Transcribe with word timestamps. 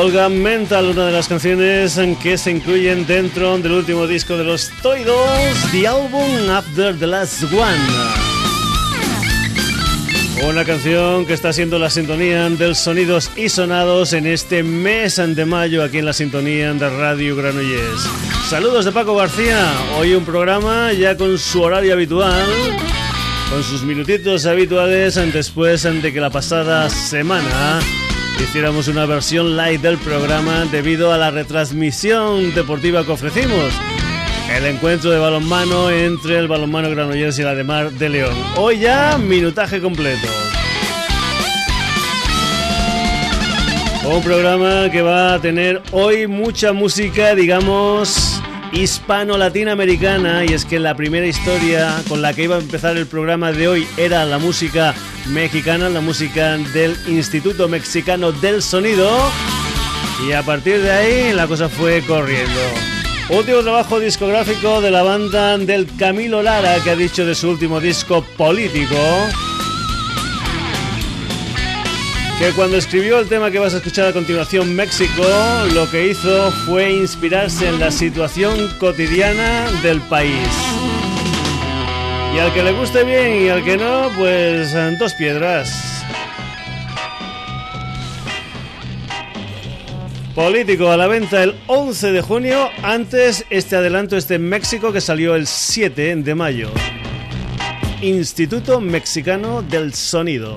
Olga 0.00 0.28
Mental, 0.28 0.86
una 0.86 1.06
de 1.06 1.12
las 1.12 1.26
canciones 1.26 1.98
que 2.22 2.38
se 2.38 2.52
incluyen 2.52 3.04
dentro 3.04 3.58
del 3.58 3.72
último 3.72 4.06
disco 4.06 4.36
de 4.36 4.44
los 4.44 4.70
Toidos, 4.80 5.28
The 5.72 5.88
Album 5.88 6.48
After 6.50 6.96
the 6.96 7.06
Last 7.08 7.42
One. 7.52 7.82
Una 10.48 10.64
canción 10.64 11.26
que 11.26 11.32
está 11.32 11.52
siendo 11.52 11.80
la 11.80 11.90
sintonía 11.90 12.48
del 12.48 12.76
sonidos 12.76 13.28
y 13.34 13.48
sonados 13.48 14.12
en 14.12 14.26
este 14.28 14.62
mes 14.62 15.16
de 15.16 15.44
mayo 15.44 15.82
aquí 15.82 15.98
en 15.98 16.04
la 16.04 16.12
sintonía 16.12 16.72
de 16.72 16.90
Radio 16.90 17.34
Granollers. 17.34 18.08
Saludos 18.48 18.84
de 18.84 18.92
Paco 18.92 19.16
García, 19.16 19.66
hoy 19.98 20.14
un 20.14 20.24
programa 20.24 20.92
ya 20.92 21.16
con 21.16 21.36
su 21.38 21.60
horario 21.60 21.94
habitual, 21.94 22.46
con 23.50 23.64
sus 23.64 23.82
minutitos 23.82 24.46
habituales 24.46 25.16
después 25.32 25.82
de 25.82 26.12
que 26.12 26.20
la 26.20 26.30
pasada 26.30 26.88
semana 26.88 27.80
hiciéramos 28.44 28.88
una 28.88 29.06
versión 29.06 29.56
live 29.56 29.78
del 29.78 29.98
programa 29.98 30.64
debido 30.70 31.12
a 31.12 31.18
la 31.18 31.30
retransmisión 31.30 32.54
deportiva 32.54 33.04
que 33.04 33.12
ofrecimos. 33.12 33.72
El 34.54 34.64
encuentro 34.64 35.10
de 35.10 35.18
balonmano 35.18 35.90
entre 35.90 36.38
el 36.38 36.48
balonmano 36.48 36.90
Granollers 36.90 37.38
y 37.38 37.42
la 37.42 37.54
de 37.54 37.64
Mar 37.64 37.90
de 37.90 38.08
León. 38.08 38.34
Hoy 38.56 38.78
ya 38.78 39.18
minutaje 39.18 39.80
completo. 39.80 40.26
Un 44.10 44.22
programa 44.22 44.90
que 44.90 45.02
va 45.02 45.34
a 45.34 45.40
tener 45.40 45.82
hoy 45.92 46.26
mucha 46.26 46.72
música, 46.72 47.34
digamos, 47.34 48.40
hispano-latinoamericana. 48.72 50.44
Y 50.44 50.52
es 50.52 50.64
que 50.64 50.78
la 50.78 50.94
primera 50.94 51.26
historia 51.26 52.02
con 52.08 52.22
la 52.22 52.34
que 52.34 52.44
iba 52.44 52.56
a 52.56 52.60
empezar 52.60 52.96
el 52.96 53.06
programa 53.06 53.52
de 53.52 53.68
hoy 53.68 53.86
era 53.96 54.24
la 54.24 54.38
música 54.38 54.94
mexicana, 55.28 55.88
la 55.88 56.00
música 56.00 56.56
del 56.58 56.96
Instituto 57.06 57.68
Mexicano 57.68 58.32
del 58.32 58.62
Sonido. 58.62 59.10
Y 60.26 60.32
a 60.32 60.42
partir 60.42 60.80
de 60.80 60.90
ahí 60.90 61.32
la 61.32 61.46
cosa 61.46 61.68
fue 61.68 62.02
corriendo. 62.02 62.60
Último 63.30 63.60
trabajo 63.60 64.00
discográfico 64.00 64.80
de 64.80 64.90
la 64.90 65.02
banda 65.02 65.58
del 65.58 65.86
Camilo 65.96 66.42
Lara 66.42 66.82
que 66.82 66.90
ha 66.90 66.96
dicho 66.96 67.26
de 67.26 67.34
su 67.34 67.50
último 67.50 67.78
disco 67.78 68.22
político 68.36 68.96
que 72.38 72.52
cuando 72.52 72.76
escribió 72.76 73.18
el 73.18 73.28
tema 73.28 73.50
que 73.50 73.58
vas 73.58 73.74
a 73.74 73.78
escuchar 73.78 74.06
a 74.06 74.12
continuación, 74.12 74.74
México, 74.76 75.24
lo 75.74 75.90
que 75.90 76.08
hizo 76.08 76.52
fue 76.66 76.92
inspirarse 76.92 77.66
en 77.66 77.80
la 77.80 77.90
situación 77.90 78.68
cotidiana 78.78 79.68
del 79.82 80.00
país. 80.02 80.48
Y 82.34 82.38
al 82.38 82.54
que 82.54 82.62
le 82.62 82.72
guste 82.72 83.02
bien 83.02 83.42
y 83.42 83.48
al 83.48 83.64
que 83.64 83.76
no, 83.76 84.10
pues 84.16 84.72
dos 85.00 85.14
piedras. 85.14 86.04
Político 90.36 90.92
a 90.92 90.96
la 90.96 91.08
venta 91.08 91.42
el 91.42 91.56
11 91.66 92.12
de 92.12 92.22
junio, 92.22 92.70
antes 92.84 93.44
este 93.50 93.74
adelanto 93.74 94.16
este 94.16 94.38
México 94.38 94.92
que 94.92 95.00
salió 95.00 95.34
el 95.34 95.48
7 95.48 96.14
de 96.14 96.34
mayo. 96.36 96.70
Instituto 98.00 98.80
Mexicano 98.80 99.62
del 99.62 99.92
Sonido. 99.92 100.56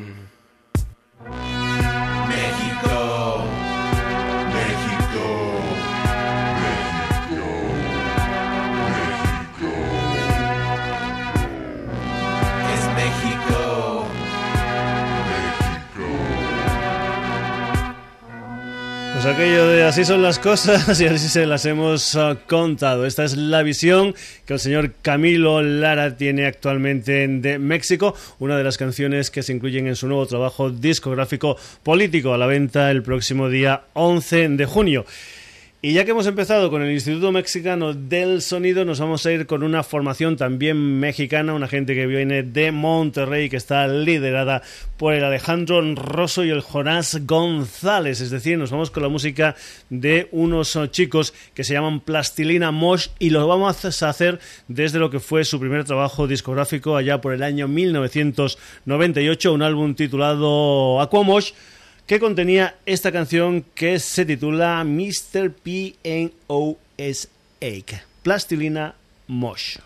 Pues 19.21 19.35
aquello 19.35 19.67
de 19.67 19.83
así 19.83 20.03
son 20.03 20.23
las 20.23 20.39
cosas 20.39 20.99
y 20.99 21.05
así 21.05 21.29
se 21.29 21.45
las 21.45 21.67
hemos 21.67 22.15
ah, 22.15 22.39
contado. 22.47 23.05
Esta 23.05 23.23
es 23.23 23.37
la 23.37 23.61
visión 23.61 24.15
que 24.47 24.53
el 24.53 24.59
señor 24.59 24.93
Camilo 25.03 25.61
Lara 25.61 26.17
tiene 26.17 26.47
actualmente 26.47 27.27
de 27.27 27.59
México, 27.59 28.15
una 28.39 28.57
de 28.57 28.63
las 28.63 28.79
canciones 28.79 29.29
que 29.29 29.43
se 29.43 29.53
incluyen 29.53 29.85
en 29.85 29.95
su 29.95 30.07
nuevo 30.07 30.25
trabajo 30.25 30.71
discográfico 30.71 31.55
político 31.83 32.33
a 32.33 32.39
la 32.39 32.47
venta 32.47 32.89
el 32.89 33.03
próximo 33.03 33.47
día 33.47 33.83
11 33.93 34.49
de 34.49 34.65
junio. 34.65 35.05
Y 35.83 35.93
ya 35.93 36.05
que 36.05 36.11
hemos 36.11 36.27
empezado 36.27 36.69
con 36.69 36.83
el 36.83 36.91
Instituto 36.91 37.31
Mexicano 37.31 37.95
del 37.95 38.43
Sonido, 38.43 38.85
nos 38.85 38.99
vamos 38.99 39.25
a 39.25 39.31
ir 39.31 39.47
con 39.47 39.63
una 39.63 39.81
formación 39.81 40.37
también 40.37 40.99
mexicana, 40.99 41.55
una 41.55 41.67
gente 41.67 41.95
que 41.95 42.05
viene 42.05 42.43
de 42.43 42.71
Monterrey, 42.71 43.49
que 43.49 43.57
está 43.57 43.87
liderada 43.87 44.61
por 44.97 45.15
el 45.15 45.23
Alejandro 45.23 45.81
Rosso 45.95 46.43
y 46.43 46.51
el 46.51 46.61
Jonás 46.61 47.25
González. 47.25 48.21
Es 48.21 48.29
decir, 48.29 48.59
nos 48.59 48.69
vamos 48.69 48.91
con 48.91 49.01
la 49.01 49.09
música 49.09 49.55
de 49.89 50.29
unos 50.31 50.77
chicos 50.91 51.33
que 51.55 51.63
se 51.63 51.73
llaman 51.73 52.01
Plastilina 52.01 52.69
Mosh 52.69 53.07
y 53.17 53.31
lo 53.31 53.47
vamos 53.47 54.03
a 54.03 54.09
hacer 54.09 54.39
desde 54.67 54.99
lo 54.99 55.09
que 55.09 55.19
fue 55.19 55.45
su 55.45 55.59
primer 55.59 55.83
trabajo 55.83 56.27
discográfico 56.27 56.95
allá 56.95 57.21
por 57.21 57.33
el 57.33 57.41
año 57.41 57.67
1998, 57.67 59.51
un 59.51 59.63
álbum 59.63 59.95
titulado 59.95 61.01
Aquamosh 61.01 61.53
que 62.11 62.19
contenía 62.19 62.75
esta 62.85 63.09
canción 63.09 63.63
que 63.73 63.97
se 63.97 64.25
titula 64.25 64.83
Mr. 64.83 65.49
P 65.49 65.95
N 66.03 66.33
O 66.47 66.77
S 66.97 67.29
A 67.61 68.01
Plastilina 68.21 68.95
Mosh. 69.27 69.77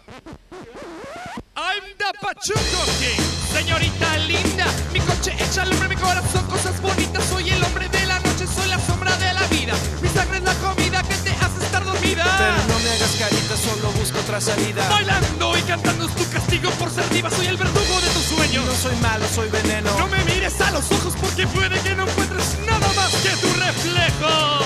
I'm 1.55 1.83
the 1.99 2.11
Pachuco 2.19 2.81
King, 2.97 3.21
señorita 3.53 4.17
linda. 4.17 4.65
Mi 4.91 5.01
coche 5.01 5.35
echa 5.37 5.61
al 5.61 5.71
hombre, 5.71 5.87
mi 5.87 5.97
corazón, 5.97 6.47
cosas 6.47 6.81
bonitas. 6.81 7.23
Soy 7.25 7.47
el 7.47 7.63
hombre 7.63 7.87
de 7.89 8.05
la 8.07 8.19
noche, 8.21 8.47
soy 8.47 8.69
la 8.69 8.79
sombra 8.79 9.15
de 9.17 9.31
la 9.31 9.45
vida. 9.45 9.75
Mi 10.01 10.09
sangre 10.09 10.37
es 10.37 10.43
la 10.45 10.55
comida 10.55 11.03
que 11.03 11.13
te 11.17 11.29
hace 11.29 11.63
estar 11.63 11.74
Pero 12.13 12.57
no 12.67 12.79
me 12.79 12.89
hagas 12.91 13.15
carita, 13.17 13.57
solo 13.57 13.91
busco 13.93 14.19
otra 14.19 14.39
salida. 14.39 14.87
Bailando 14.89 15.57
y 15.57 15.61
cantando 15.63 16.05
es 16.05 16.15
tu 16.15 16.29
castigo 16.29 16.69
por 16.71 16.91
ser 16.91 17.07
diva. 17.09 17.29
Soy 17.31 17.47
el 17.47 17.57
verdugo 17.57 18.01
de 18.01 18.07
tus 18.09 18.23
sueños. 18.23 18.65
No 18.65 18.75
soy 18.75 18.95
malo, 18.97 19.25
soy 19.33 19.49
veneno. 19.49 19.89
No 19.97 20.07
me 20.07 20.23
mires 20.25 20.59
a 20.61 20.71
los 20.71 20.91
ojos 20.91 21.13
porque 21.19 21.47
puede 21.47 21.79
que 21.81 21.95
no 21.95 22.03
encuentres 22.07 22.57
nada 22.65 22.87
más 22.95 23.11
que 23.15 23.29
tu 23.29 23.53
reflejo. 23.59 24.59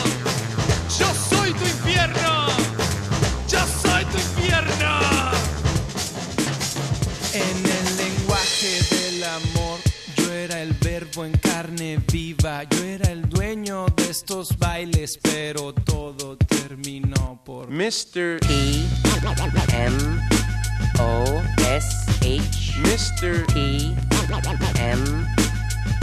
Yo 1.00 1.08
soy 1.30 1.54
tu 1.54 1.64
infierno. 1.64 2.48
Yo 3.48 3.60
soy 3.84 4.06
tu 4.06 4.18
infierno. 4.18 5.00
En 7.34 7.58
el 7.66 7.98
lenguaje 7.98 8.82
del 8.92 9.24
amor, 9.24 9.80
yo 10.18 10.34
era 10.34 10.62
el 10.62 10.74
verbo 10.74 11.26
en 11.26 11.32
carne 11.38 12.00
viva. 12.12 12.64
Yo 12.64 12.84
era 12.84 13.12
el 13.12 13.30
dueño 13.30 13.86
de 13.96 14.10
estos 14.10 14.58
bailes, 14.58 15.20
pero 15.22 15.74
todo 15.74 16.38
Mr. 17.68 18.40
P 18.42 18.88
M 19.74 20.22
O 21.00 21.44
S 21.60 22.24
H 22.24 22.78
Mr. 22.84 23.48
P 23.54 23.96
M 24.80 25.28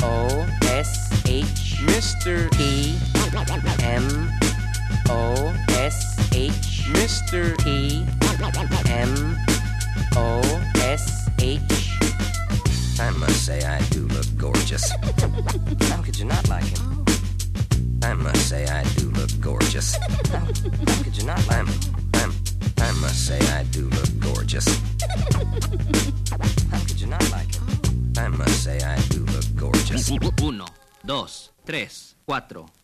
O 0.03 0.47
S 0.63 1.11
H 1.27 1.81
Mr. 1.87 2.51
P 2.53 2.99
M 3.85 4.31
O 5.09 5.55
S 5.71 6.31
H 6.35 6.85
Mr. 6.93 7.57
P 7.65 8.05
M 8.91 9.37
O 10.17 10.41
S 10.77 11.29
H 11.41 11.97
I 12.99 13.11
must 13.11 13.45
say 13.45 13.63
I 13.65 13.81
do 13.91 14.07
look 14.09 14.27
gorgeous. 14.37 14.91
How 14.91 16.03
could 16.03 16.19
you 16.19 16.25
not 16.25 16.49
like 16.49 16.65
him? 16.65 17.06
I 18.07 18.15
must 18.15 18.49
say 18.49 18.65
I 18.67 18.85
do 18.95 19.11
look 19.19 19.31
gorgeous. 19.41 19.97
How, 20.31 20.39
how 20.39 21.03
could 21.03 21.17
you 21.17 21.25
not 21.25 21.45
like 21.49 21.67
him? 21.67 21.95
I'm, 22.15 22.33
I 22.79 22.93
must 23.01 23.27
say 23.27 23.41
I 23.51 23.65
do 23.65 23.89
look 23.89 24.21
gorgeous. 24.21 24.65
How 26.71 26.79
could 26.87 27.01
you 27.01 27.09
not 27.09 27.29
like 27.33 27.53
him? 27.53 27.67
I 28.17 28.29
must 28.29 28.63
say 28.63 28.79
I 28.79 28.97
do 29.09 29.25
look 29.35 29.45
gorgeous. 29.57 30.09
Uno, 30.41 30.67
dos, 31.05 31.51
tres, 31.67 32.15
cuatro. 32.25 32.76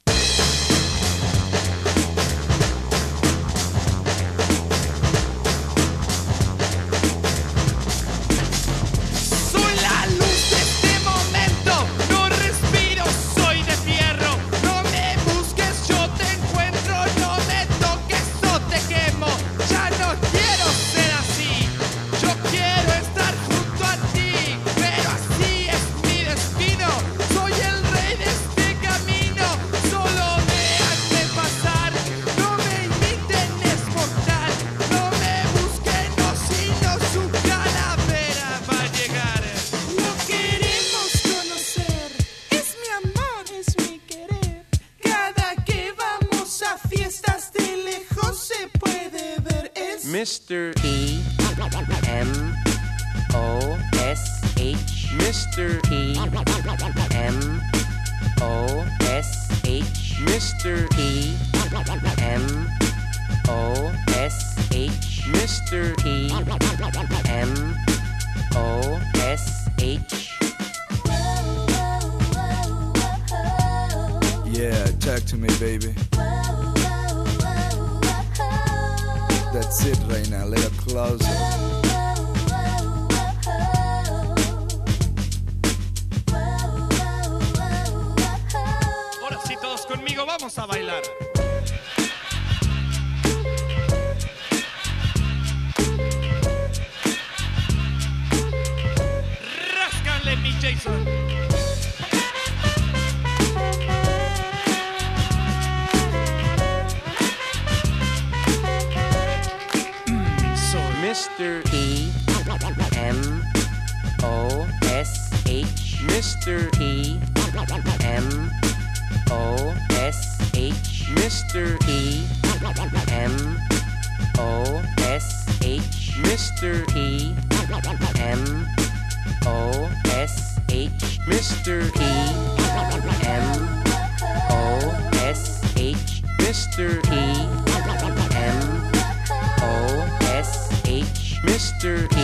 Mr. 141.83 142.09
P 142.11 142.17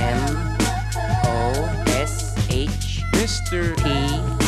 M 0.00 0.56
O 1.26 1.84
S 1.88 2.34
H 2.48 3.02
Mr. 3.12 3.76
P 3.76 4.39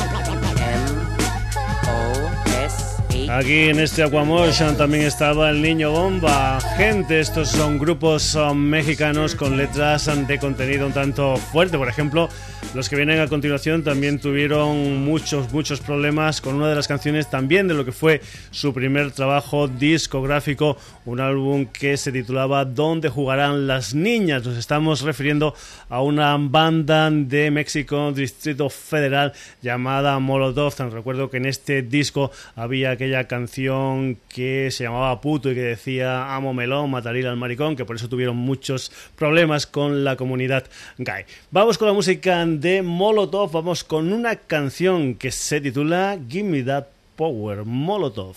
Aquí 3.29 3.69
en 3.69 3.79
este 3.79 4.03
Aquamotion 4.03 4.77
también 4.77 5.05
estaba 5.05 5.51
el 5.51 5.63
Niño 5.63 5.93
Bomba. 5.93 6.61
Gente, 6.77 7.21
estos 7.21 7.49
son 7.51 7.79
grupos 7.79 8.37
mexicanos 8.55 9.35
con 9.35 9.57
letras 9.57 10.11
de 10.27 10.39
contenido 10.39 10.87
un 10.87 10.93
tanto 10.93 11.37
fuerte. 11.37 11.79
Por 11.79 11.89
ejemplo, 11.89 12.29
los 12.75 12.89
que 12.89 12.97
vienen 12.97 13.21
a 13.21 13.29
continuación 13.29 13.85
también 13.85 14.19
tuvieron 14.19 15.05
muchos, 15.05 15.53
muchos 15.53 15.81
problemas 15.81 16.41
con 16.41 16.55
una 16.55 16.71
de 16.71 16.75
las 16.75 16.89
canciones 16.89 17.29
también 17.29 17.69
de 17.69 17.75
lo 17.75 17.85
que 17.85 17.93
fue 17.93 18.23
su 18.51 18.73
primer 18.73 19.11
trabajo 19.11 19.69
discográfico, 19.69 20.79
un 21.05 21.21
álbum 21.21 21.67
que 21.67 21.99
se 21.99 22.13
titulaba 22.13 22.65
¿Dónde 22.65 23.11
jugarán 23.11 23.67
las 23.67 23.95
niñas? 23.95 24.47
Nos 24.47 24.57
estamos 24.57 25.03
refiriendo 25.03 25.55
a 25.91 26.01
una 26.01 26.35
banda 26.39 27.11
de 27.11 27.51
México, 27.51 28.11
Distrito 28.11 28.71
Federal, 28.71 29.35
llamada 29.61 30.19
Molotov. 30.19 30.75
Recuerdo 30.91 31.29
que 31.29 31.37
en 31.37 31.47
este 31.47 31.83
disco 31.83 32.31
había 32.57 32.93
aquella 32.93 33.12
canción 33.29 34.19
que 34.29 34.71
se 34.71 34.85
llamaba 34.85 35.21
Puto 35.21 35.51
y 35.51 35.55
que 35.55 35.61
decía 35.61 36.35
Amo 36.35 36.53
melón, 36.55 36.91
mataría 36.91 37.31
al 37.31 37.37
maricón, 37.37 37.77
que 37.77 37.85
por 37.85 37.97
eso 37.97 38.09
tuvieron 38.09 38.37
muchos 38.37 38.91
problemas 39.17 39.67
con 39.67 40.05
la 40.05 40.17
comunidad 40.17 40.65
gay. 40.99 41.25
Vamos 41.51 41.79
con 41.79 41.89
la 41.89 41.95
música 41.95 42.45
de 42.45 42.83
Molotov, 42.83 43.53
vamos 43.53 43.85
con 43.85 44.13
una 44.13 44.37
canción 44.37 45.15
que 45.15 45.31
se 45.31 45.61
titula 45.61 46.19
Give 46.29 46.49
Me 46.49 46.63
That 46.63 46.87
Power, 47.17 47.65
Molotov. 47.65 48.37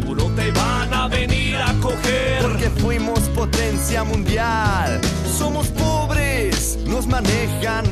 manejan 7.21 7.85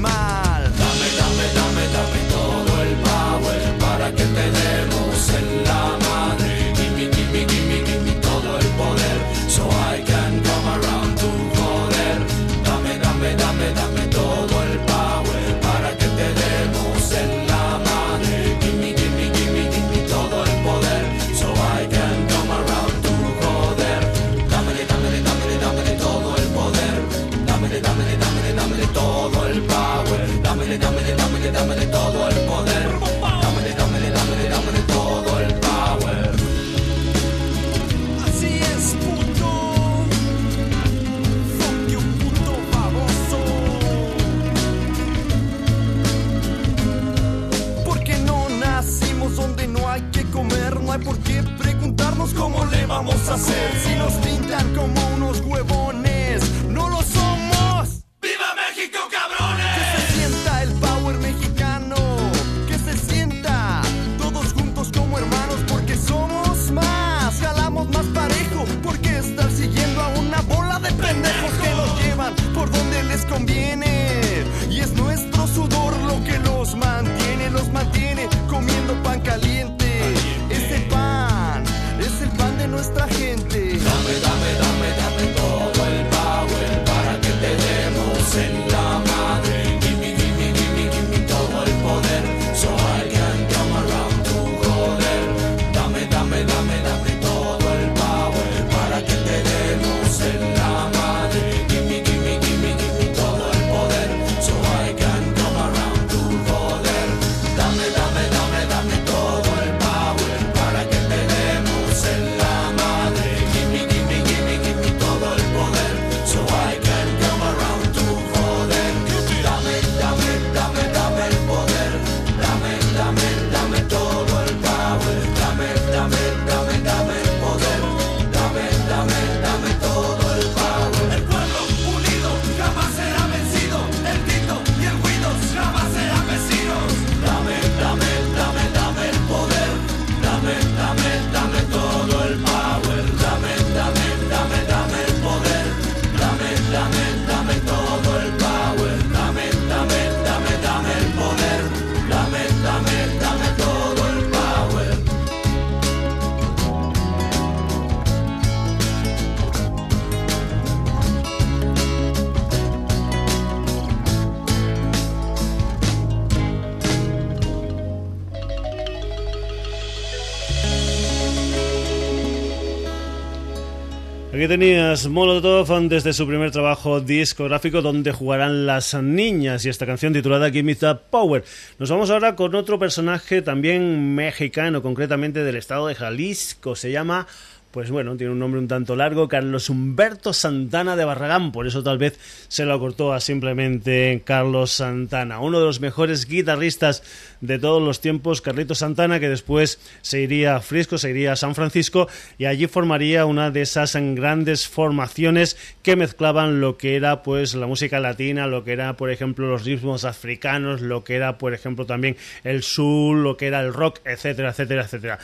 tenías 174.50 175.08
Molotov 175.08 175.70
desde 175.90 176.12
su 176.12 176.26
primer 176.26 176.50
trabajo 176.50 177.02
discográfico 177.02 177.84
donde 177.84 178.12
jugarán 178.12 178.66
las 178.66 178.96
niñas 178.96 179.64
y 179.64 179.70
esta 179.70 179.86
canción 179.86 180.12
titulada 180.12 180.50
Give 180.50 180.64
Me 180.64 180.76
Power. 180.76 181.44
Nos 181.78 181.92
vamos 181.92 182.10
ahora 182.10 182.36
con 182.36 182.56
otro 182.56 182.80
personaje 182.80 183.44
también 183.44 184.16
mexicano, 184.16 184.82
concretamente 184.82 185.44
del 185.44 185.56
estado 185.56 185.86
de 185.86 185.94
Jalisco. 185.94 186.76
Se 186.76 186.92
llama 186.92 187.28
pues 187.72 187.92
bueno, 187.92 188.18
tiene 188.18 188.34
un 188.34 188.40
nombre 188.40 188.60
un 188.60 188.68
tanto 188.68 188.96
largo, 188.96 189.28
Carlos 189.28 189.70
Humberto 189.70 190.34
Santana 190.34 190.96
de 190.96 191.06
Barragán, 191.06 191.52
por 191.52 191.68
eso 191.68 191.84
tal 191.84 191.98
vez 191.98 192.20
se 192.48 192.66
lo 192.66 192.74
acortó 192.74 193.14
a 193.14 193.20
simplemente 193.20 194.24
Carlos 194.26 194.72
Santana, 194.72 195.40
uno 195.40 195.60
de 195.60 195.66
los 195.66 195.80
mejores 195.80 196.26
guitarristas 196.26 197.04
de 197.42 197.60
todos 197.60 197.82
los 197.82 198.02
tiempos, 198.02 198.42
Carlitos 198.42 198.80
Santana, 198.80 199.20
que 199.20 199.30
después 199.30 199.80
se 200.02 200.22
iría 200.22 200.56
a 200.56 200.62
Frisco, 200.62 200.98
se 200.98 201.12
iría 201.12 201.34
a 201.34 201.36
San 201.36 201.54
Francisco 201.54 202.08
y 202.38 202.46
allí 202.46 202.68
formaría 202.68 203.26
una 203.26 203.52
de 203.52 203.62
esas 203.62 203.96
grandes 203.96 204.68
formaciones 204.68 205.58
que 205.84 205.96
mezclaban 205.96 206.62
lo 206.62 206.78
que 206.78 206.96
era 206.96 207.22
pues 207.24 207.54
la 207.54 207.68
música 207.68 208.00
latina, 208.00 208.48
lo 208.48 208.64
que 208.64 208.74
era 208.74 208.98
por 208.98 209.12
ejemplo 209.12 209.48
los 209.48 209.66
ritmos 209.66 210.06
africanos, 210.06 210.82
lo 210.82 211.04
que 211.04 211.16
era 211.16 211.38
por 211.38 211.54
ejemplo 211.54 211.86
también 211.86 212.18
el 212.44 212.64
soul, 212.64 213.24
lo 213.24 213.38
que 213.38 213.48
era 213.48 213.62
el 213.62 213.74
rock, 213.74 214.00
etcétera, 214.06 214.50
etcétera, 214.50 214.84
etcétera. 214.84 215.20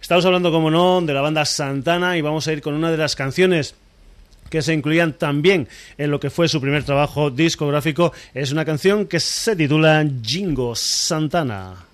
Estamos 0.00 0.24
hablando, 0.24 0.50
como 0.50 0.70
no, 0.70 1.00
de 1.02 1.12
la 1.12 1.20
banda 1.20 1.44
Santana 1.44 2.16
y 2.16 2.22
vamos 2.22 2.46
a 2.48 2.52
ir 2.52 2.62
con 2.62 2.74
una 2.74 2.90
de 2.90 2.96
las 2.96 3.14
canciones 3.16 3.74
que 4.48 4.62
se 4.62 4.72
incluían 4.72 5.12
también 5.12 5.68
en 5.98 6.10
lo 6.10 6.20
que 6.20 6.30
fue 6.30 6.48
su 6.48 6.60
primer 6.60 6.84
trabajo 6.84 7.30
discográfico. 7.30 8.12
Es 8.32 8.52
una 8.52 8.64
canción 8.64 9.06
que 9.06 9.20
se 9.20 9.54
titula 9.56 10.06
Jingo 10.22 10.74
Santana. 10.74 11.87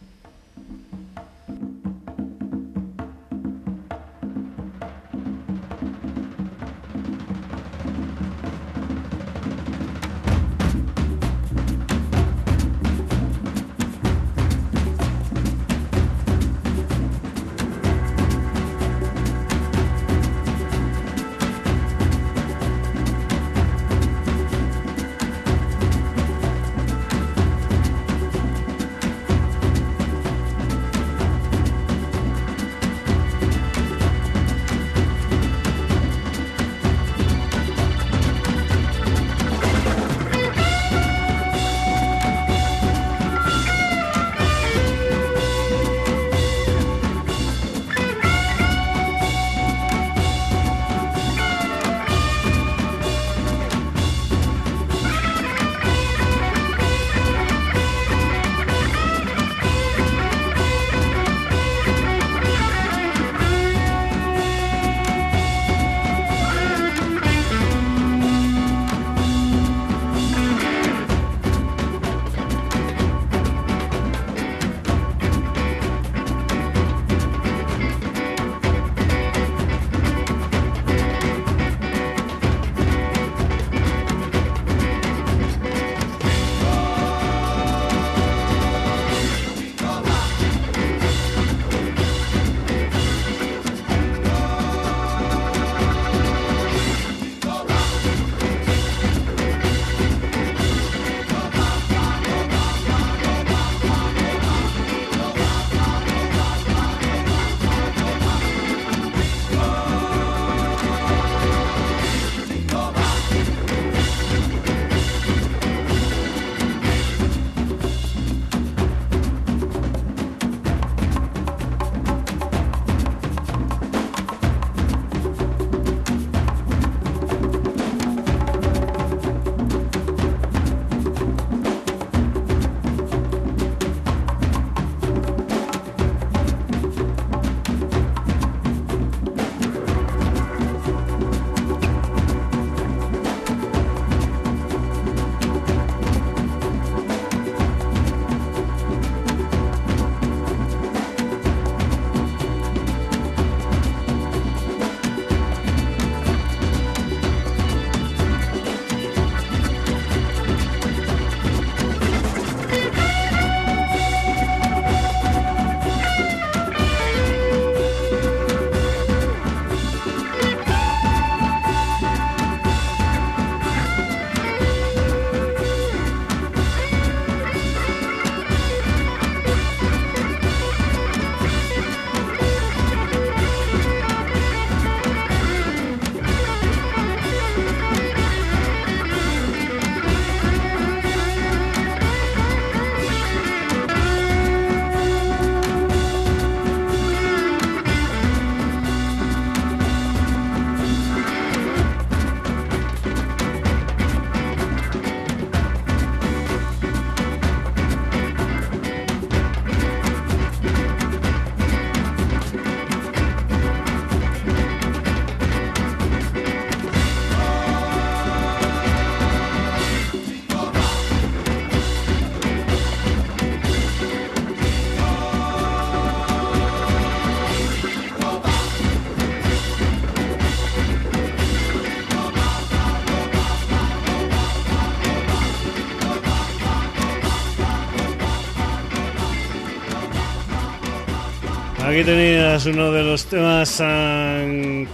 Aquí 242.04 242.10
tenías 242.12 242.66
uno 242.66 242.92
de 242.92 243.02
los 243.02 243.24
temas 243.30 243.80
ah, 243.80 244.44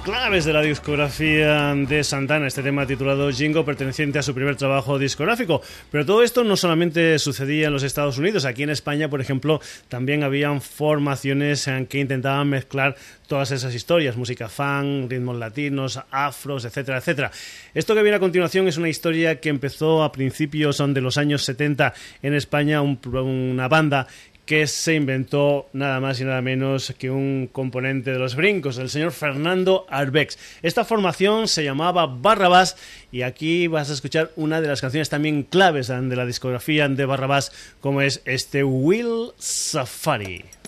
claves 0.04 0.44
de 0.44 0.52
la 0.52 0.62
discografía 0.62 1.74
de 1.74 2.04
Santana, 2.04 2.46
este 2.46 2.62
tema 2.62 2.86
titulado 2.86 3.28
Jingo, 3.32 3.64
perteneciente 3.64 4.20
a 4.20 4.22
su 4.22 4.32
primer 4.32 4.54
trabajo 4.54 4.96
discográfico. 4.96 5.60
Pero 5.90 6.06
todo 6.06 6.22
esto 6.22 6.44
no 6.44 6.56
solamente 6.56 7.18
sucedía 7.18 7.66
en 7.66 7.72
los 7.72 7.82
Estados 7.82 8.16
Unidos, 8.18 8.44
aquí 8.44 8.62
en 8.62 8.70
España, 8.70 9.10
por 9.10 9.20
ejemplo, 9.20 9.60
también 9.88 10.22
habían 10.22 10.60
formaciones 10.60 11.66
en 11.66 11.86
que 11.86 11.98
intentaban 11.98 12.48
mezclar 12.48 12.94
todas 13.26 13.50
esas 13.50 13.74
historias, 13.74 14.16
música 14.16 14.48
fan, 14.48 15.08
ritmos 15.10 15.36
latinos, 15.36 16.00
afros, 16.12 16.64
etcétera, 16.64 16.98
etcétera. 16.98 17.32
Esto 17.74 17.94
que 17.96 18.02
viene 18.02 18.16
a 18.16 18.20
continuación 18.20 18.68
es 18.68 18.76
una 18.76 18.88
historia 18.88 19.40
que 19.40 19.48
empezó 19.48 20.04
a 20.04 20.12
principios 20.12 20.78
de 20.78 21.00
los 21.00 21.16
años 21.18 21.44
70 21.44 21.92
en 22.22 22.34
España, 22.34 22.82
un- 22.82 22.98
una 23.04 23.66
banda 23.68 24.06
que 24.46 24.66
se 24.66 24.94
inventó 24.94 25.68
nada 25.72 26.00
más 26.00 26.20
y 26.20 26.24
nada 26.24 26.42
menos 26.42 26.94
que 26.98 27.10
un 27.10 27.48
componente 27.50 28.12
de 28.12 28.18
los 28.18 28.34
brincos, 28.34 28.78
el 28.78 28.90
señor 28.90 29.12
Fernando 29.12 29.86
Arbex. 29.88 30.38
Esta 30.62 30.84
formación 30.84 31.48
se 31.48 31.64
llamaba 31.64 32.06
Barrabás 32.06 32.76
y 33.12 33.22
aquí 33.22 33.66
vas 33.66 33.90
a 33.90 33.94
escuchar 33.94 34.30
una 34.36 34.60
de 34.60 34.68
las 34.68 34.80
canciones 34.80 35.08
también 35.08 35.44
claves 35.44 35.88
de 35.88 36.16
la 36.16 36.26
discografía 36.26 36.88
de 36.88 37.04
Barrabás, 37.04 37.52
como 37.80 38.02
es 38.02 38.22
este 38.24 38.64
Will 38.64 39.32
Safari. 39.38 40.59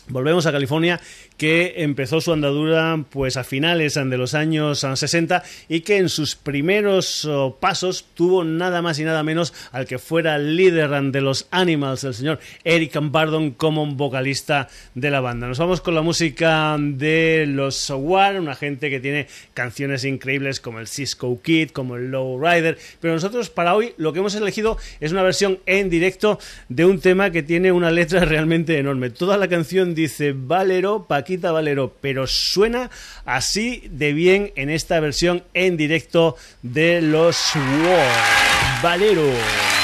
Volvemos 0.08 0.46
a 0.46 0.52
California, 0.52 1.00
que 1.40 1.72
empezó 1.78 2.20
su 2.20 2.34
andadura 2.34 3.02
pues 3.08 3.38
a 3.38 3.44
finales 3.44 3.94
de 3.94 4.18
los 4.18 4.34
años 4.34 4.80
60 4.80 5.42
y 5.70 5.80
que 5.80 5.96
en 5.96 6.10
sus 6.10 6.36
primeros 6.36 7.24
oh, 7.24 7.56
pasos 7.58 8.04
tuvo 8.12 8.44
nada 8.44 8.82
más 8.82 8.98
y 8.98 9.04
nada 9.04 9.22
menos 9.22 9.54
al 9.72 9.86
que 9.86 9.98
fuera 9.98 10.36
líder 10.36 10.90
de 10.90 11.20
los 11.22 11.48
Animals, 11.50 12.04
el 12.04 12.12
señor 12.12 12.40
Eric 12.62 12.98
Bardon, 13.00 13.52
como 13.52 13.86
vocalista 13.86 14.68
de 14.94 15.10
la 15.10 15.22
banda. 15.22 15.48
Nos 15.48 15.58
vamos 15.58 15.80
con 15.80 15.94
la 15.94 16.02
música 16.02 16.76
de 16.78 17.46
los 17.48 17.88
War, 17.88 18.38
una 18.38 18.54
gente 18.54 18.90
que 18.90 19.00
tiene 19.00 19.26
canciones 19.54 20.04
increíbles 20.04 20.60
como 20.60 20.78
el 20.78 20.88
Cisco 20.88 21.40
Kid, 21.40 21.70
como 21.70 21.96
el 21.96 22.10
Low 22.10 22.38
Rider, 22.38 22.76
pero 23.00 23.14
nosotros 23.14 23.48
para 23.48 23.74
hoy 23.74 23.94
lo 23.96 24.12
que 24.12 24.18
hemos 24.18 24.34
elegido 24.34 24.76
es 25.00 25.10
una 25.10 25.22
versión 25.22 25.58
en 25.64 25.88
directo 25.88 26.38
de 26.68 26.84
un 26.84 27.00
tema 27.00 27.30
que 27.30 27.42
tiene 27.42 27.72
una 27.72 27.90
letra 27.90 28.24
realmente 28.26 28.76
enorme. 28.76 29.08
Toda 29.08 29.38
la 29.38 29.48
canción 29.48 29.94
dice 29.94 30.34
Valero, 30.36 31.06
Valero, 31.38 31.94
pero 32.00 32.26
suena 32.26 32.90
así 33.24 33.84
de 33.90 34.12
bien 34.12 34.52
en 34.56 34.70
esta 34.70 35.00
versión 35.00 35.44
en 35.54 35.76
directo 35.76 36.36
de 36.62 37.00
los 37.00 37.54
War. 37.54 38.82
Valero. 38.82 39.79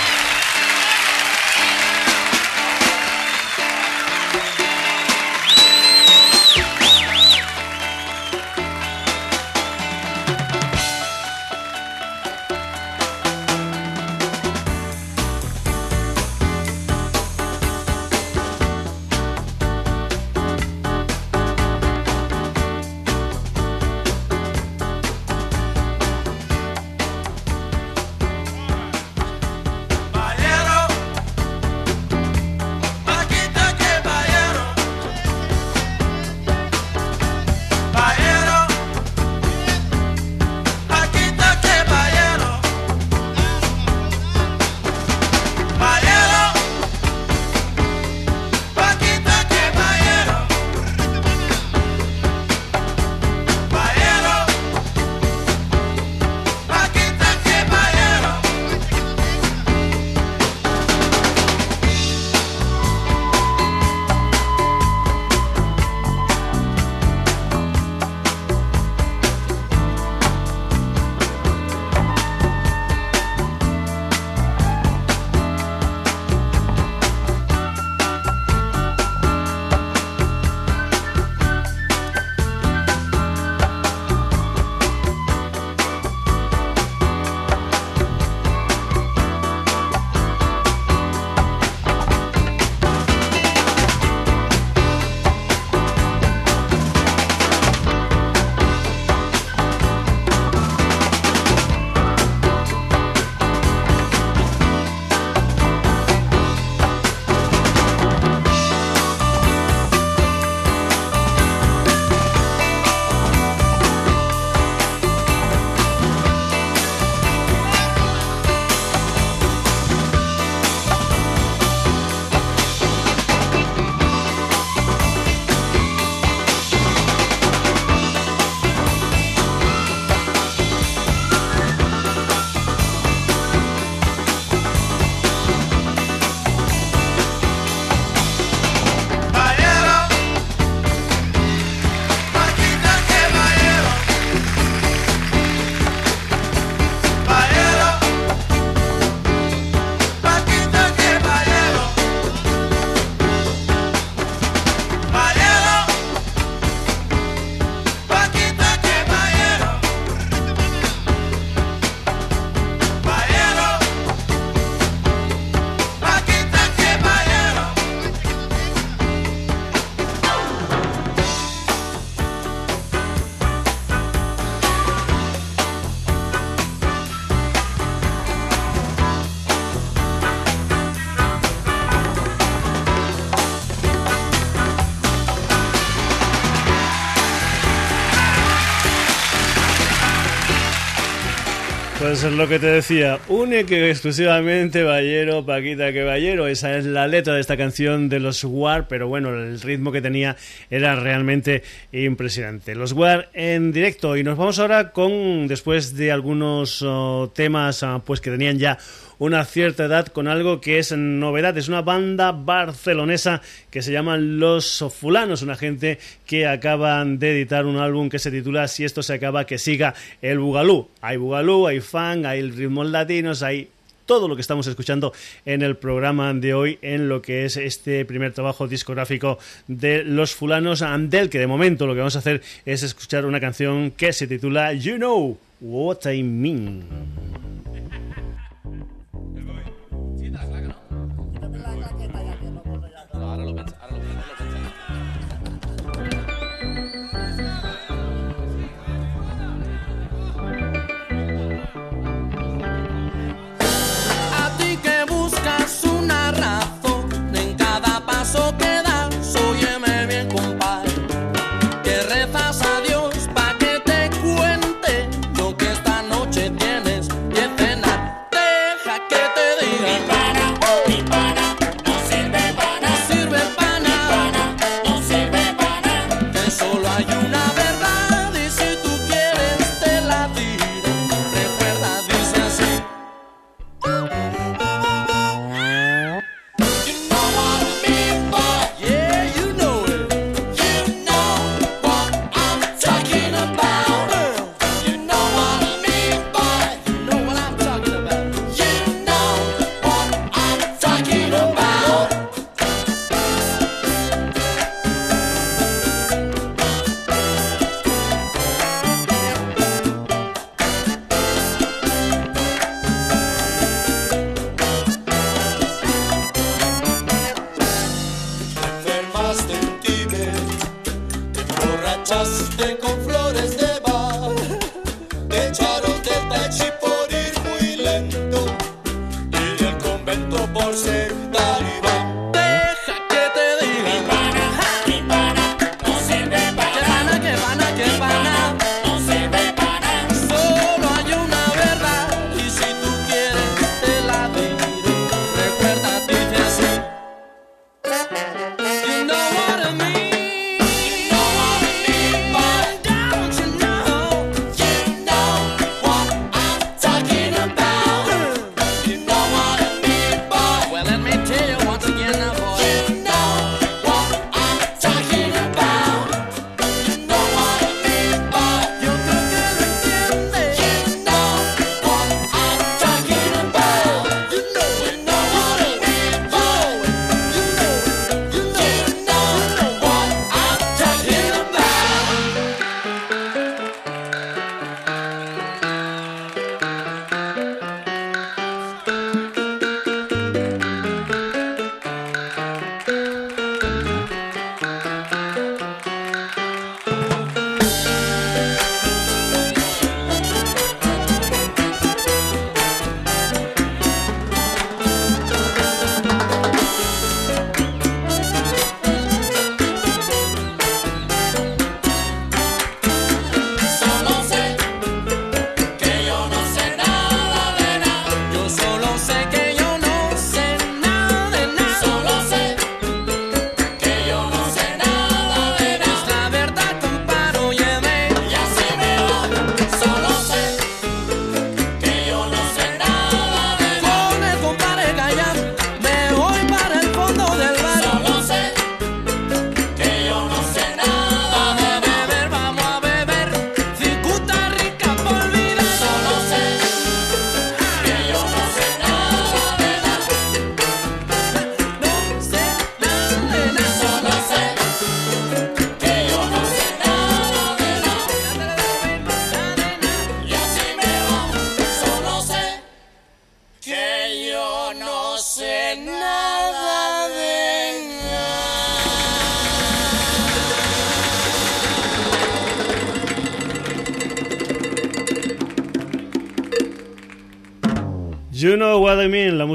Es 192.24 192.33
lo 192.33 192.48
que 192.48 192.59
te 192.59 192.68
decía, 192.68 193.18
une 193.29 193.66
que 193.66 193.90
exclusivamente 193.90 194.83
Ballero, 194.83 195.44
Paquita 195.44 195.92
que 195.92 196.02
Ballero, 196.02 196.46
esa 196.46 196.79
es 196.79 196.87
la 196.87 197.07
letra 197.07 197.35
de 197.35 197.40
esta 197.40 197.59
canción 197.59 198.09
de 198.09 198.20
los 198.20 198.42
War, 198.42 198.88
pero 198.88 199.07
bueno, 199.07 199.29
el 199.35 199.61
ritmo 199.61 199.92
que 199.92 200.00
tenía 200.00 200.35
era 200.70 200.96
realmente 200.96 201.62
impresionante. 201.92 202.74
Los 202.74 202.92
War 202.92 203.29
en 203.35 203.70
directo 203.70 204.16
y 204.16 204.24
nos 204.24 204.38
vamos 204.38 204.59
ahora 204.59 204.92
con, 204.92 205.46
después 205.46 205.94
de 205.94 206.11
algunos 206.11 206.81
oh, 206.81 207.31
temas 207.35 207.83
ah, 207.83 208.00
pues 208.02 208.22
que 208.22 208.31
tenían 208.31 208.59
ya 208.59 208.79
una 209.18 209.44
cierta 209.44 209.85
edad 209.85 210.07
con 210.09 210.29
algo 210.29 210.61
que 210.61 210.79
es 210.79 210.92
novedad. 210.92 211.57
Es 211.57 211.68
una 211.68 211.83
banda 211.83 212.33
barcelonesa 212.33 213.42
que 213.70 213.83
se 213.83 213.92
llama 213.92 214.16
Los 214.16 214.85
Fulanos, 214.98 215.42
una 215.42 215.57
gente 215.57 215.98
que 216.26 216.46
acaban 216.46 217.18
de 217.18 217.33
editar 217.33 217.66
un 217.66 217.76
álbum 217.76 218.09
que 218.09 218.18
se 218.18 218.31
titula 218.31 218.68
Si 218.68 218.85
esto 218.85 219.02
se 219.02 219.14
acaba, 219.14 219.46
que 219.46 219.59
siga 219.59 219.94
el 220.22 220.38
Bugalú. 220.38 220.88
Hay 221.00 221.16
Bugalú, 221.16 221.66
hay 221.66 221.81
funk, 221.81 222.24
hay 222.26 222.42
ritmos 222.42 222.88
latinos, 222.90 223.42
hay 223.42 223.68
todo 224.07 224.29
lo 224.29 224.37
que 224.37 224.40
estamos 224.40 224.66
escuchando 224.68 225.12
en 225.44 225.62
el 225.62 225.76
programa 225.76 226.33
de 226.33 226.55
hoy 226.55 226.79
en 226.81 227.09
lo 227.09 227.20
que 227.20 227.44
es 227.44 227.57
este 227.57 228.05
primer 228.05 228.33
trabajo 228.33 228.68
discográfico 228.68 229.38
de 229.66 230.05
los 230.05 230.35
fulanos 230.35 230.81
Andel, 230.81 231.29
que 231.29 231.40
de 231.40 231.46
momento 231.46 231.87
lo 231.87 231.94
que 231.94 232.00
vamos 232.00 232.16
a 232.16 232.20
hacer 232.20 232.40
es 232.64 232.83
escuchar 232.83 233.26
una 233.26 233.40
canción 233.40 233.90
que 233.90 234.12
se 234.12 234.26
titula 234.26 234.72
You 234.72 234.96
Know 234.96 235.38
What 235.61 236.07
I 236.07 236.22
Mean. 236.22 237.45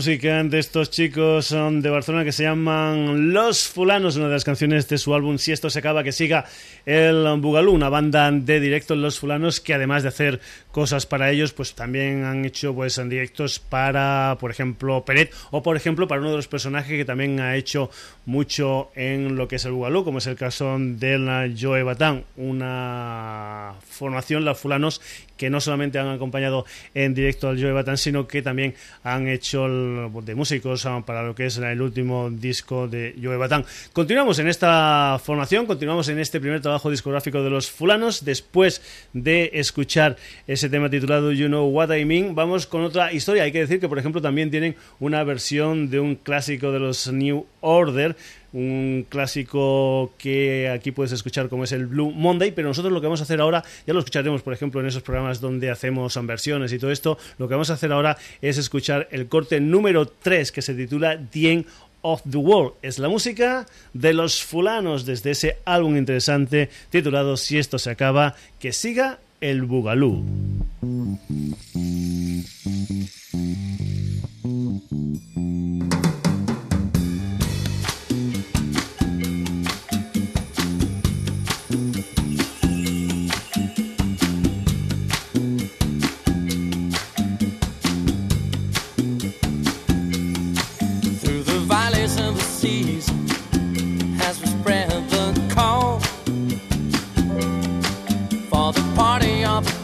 música 0.02 0.43
de 0.43 0.58
estos 0.58 0.89
chicos 0.89 1.45
son 1.45 1.80
de 1.80 1.91
Barcelona 1.91 2.24
que 2.24 2.32
se 2.32 2.41
llaman 2.41 3.34
Los 3.34 3.68
Fulanos, 3.68 4.16
una 4.16 4.26
de 4.26 4.34
las 4.34 4.43
canciones 4.43 4.89
de 4.89 4.97
su 4.97 5.14
álbum 5.14 5.38
Si 5.38 5.52
esto 5.52 5.70
se 5.70 5.78
acaba, 5.78 6.04
que 6.04 6.12
siga 6.12 6.45
el 6.88 7.28
Bugalú, 7.38 7.72
una 7.72 7.88
banda 7.88 8.32
de 8.32 8.60
directos 8.60 8.97
Los 8.97 9.20
Fulanos 9.20 9.60
que 9.60 9.76
además 9.76 10.02
de 10.02 10.10
hacer 10.10 10.39
cosas 10.72 11.06
para 11.06 11.30
ellos, 11.30 11.54
pues 11.54 11.76
también 11.76 12.24
han 12.24 12.45
hecho 12.45 12.74
pues 12.74 12.97
en 12.97 13.10
directos 13.10 13.60
para, 13.60 14.38
por 14.39 14.49
ejemplo, 14.49 15.06
Peret 15.06 15.32
o 15.52 15.62
por 15.62 15.78
ejemplo 15.78 16.08
para 16.08 16.22
uno 16.22 16.32
de 16.32 16.38
los 16.38 16.47
personajes 16.47 16.97
que 16.97 17.06
también 17.06 17.39
ha 17.39 17.56
hecho 17.56 17.91
mucho 18.26 18.89
en 18.95 19.36
lo 19.36 19.47
que 19.47 19.58
es 19.58 19.66
el 19.66 19.74
Bugalú, 19.74 20.04
como 20.04 20.18
es 20.18 20.26
el 20.26 20.36
caso 20.36 20.78
de 20.80 21.20
la 21.20 21.47
Joe 21.56 21.84
Batán, 21.84 22.24
una 22.38 23.76
formación, 23.88 24.45
Los 24.45 24.58
Fulanos, 24.58 24.99
que 25.42 25.50
no 25.50 25.60
solamente 25.60 25.98
han 25.98 26.08
acompañado 26.08 26.68
en 26.94 27.16
directo 27.16 27.50
al 27.50 27.60
Joe 27.60 27.72
Batán, 27.72 27.98
sino 27.98 28.28
que 28.28 28.44
también 28.44 28.76
han 29.04 29.28
hecho 29.28 29.66
el- 29.66 30.08
de 30.24 30.36
músicos 30.36 30.88
para 31.04 31.24
lo 31.24 31.34
que 31.34 31.48
es 31.48 31.58
el 31.58 31.82
último 31.82 32.30
disco 32.30 32.88
de 32.88 33.16
Joe 33.20 33.38
Batán. 33.38 33.66
Continuamos 33.92 34.38
en 34.38 34.48
esta 34.48 35.20
formación, 35.24 35.66
continuamos 35.66 36.10
en 36.10 36.20
este 36.20 36.39
primer 36.39 36.62
trabajo 36.62 36.92
discográfico 36.92 37.42
de 37.42 37.50
los 37.50 37.72
fulanos, 37.72 38.24
después 38.24 38.84
de 39.14 39.50
escuchar 39.54 40.16
ese 40.46 40.70
tema 40.70 40.92
titulado 40.92 41.32
You 41.32 41.48
Know 41.48 41.68
What 41.70 41.92
I 41.96 42.06
Mean, 42.06 42.36
vamos 42.36 42.68
con 42.68 42.84
otra 42.84 43.12
historia. 43.12 43.42
Hay 43.42 43.52
que 43.52 43.62
decir 43.62 43.80
que, 43.80 43.89
por 43.89 43.98
ejemplo, 43.98 44.22
también 44.22 44.52
tienen 44.52 44.76
una 45.00 45.24
versión 45.24 45.89
de 45.89 46.00
un 46.00 46.18
clásico 46.18 46.72
de 46.72 46.80
los 46.80 47.12
New 47.12 47.48
Order, 47.62 48.16
un 48.54 49.06
clásico 49.08 50.12
que 50.18 50.70
aquí 50.70 50.91
puedes 50.91 51.12
escuchar 51.12 51.49
como 51.49 51.64
es 51.64 51.72
el 51.72 51.88
Blue 51.88 52.12
Monday, 52.12 52.52
pero 52.52 52.68
nosotros 52.68 52.91
lo 52.93 53.02
que 53.02 53.08
vamos 53.08 53.22
a 53.22 53.24
hacer 53.24 53.41
ahora, 53.41 53.64
ya 53.88 53.93
lo 53.93 53.99
escucharemos 53.99 54.41
por 54.41 54.54
ejemplo 54.54 54.82
en 54.82 54.88
esos 54.88 55.04
programas 55.04 55.39
donde 55.41 55.70
hacemos 55.70 56.18
versiones 56.26 56.74
y 56.74 56.80
todo 56.80 56.91
esto, 56.91 57.18
lo 57.38 57.47
que 57.47 57.54
vamos 57.54 57.70
a 57.70 57.74
hacer 57.74 57.91
ahora 57.91 58.18
es 58.41 58.58
escuchar 58.58 59.08
el 59.12 59.28
corte 59.28 59.60
número 59.60 60.06
3 60.06 60.52
que 60.52 60.62
se 60.62 60.74
titula 60.74 61.20
End 61.34 61.66
of 62.02 62.22
the 62.30 62.38
World. 62.38 62.74
Es 62.82 62.99
la 62.99 63.10
música 63.10 63.66
de 63.93 64.14
los 64.14 64.43
fulanos 64.43 65.06
desde 65.06 65.32
ese 65.32 65.58
álbum 65.66 65.97
interesante 65.97 66.70
titulado 66.89 67.38
Si 67.38 67.58
esto 67.58 67.80
se 67.80 67.91
acaba, 67.91 68.36
que 68.60 68.74
siga 68.74 69.20
el 69.39 69.64
Bugalú. 69.64 70.24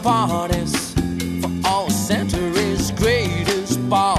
Parties 0.02 0.92
for 1.40 1.50
all 1.64 1.90
centuries 1.90 2.90
greatest 2.92 3.78
ball. 3.88 4.18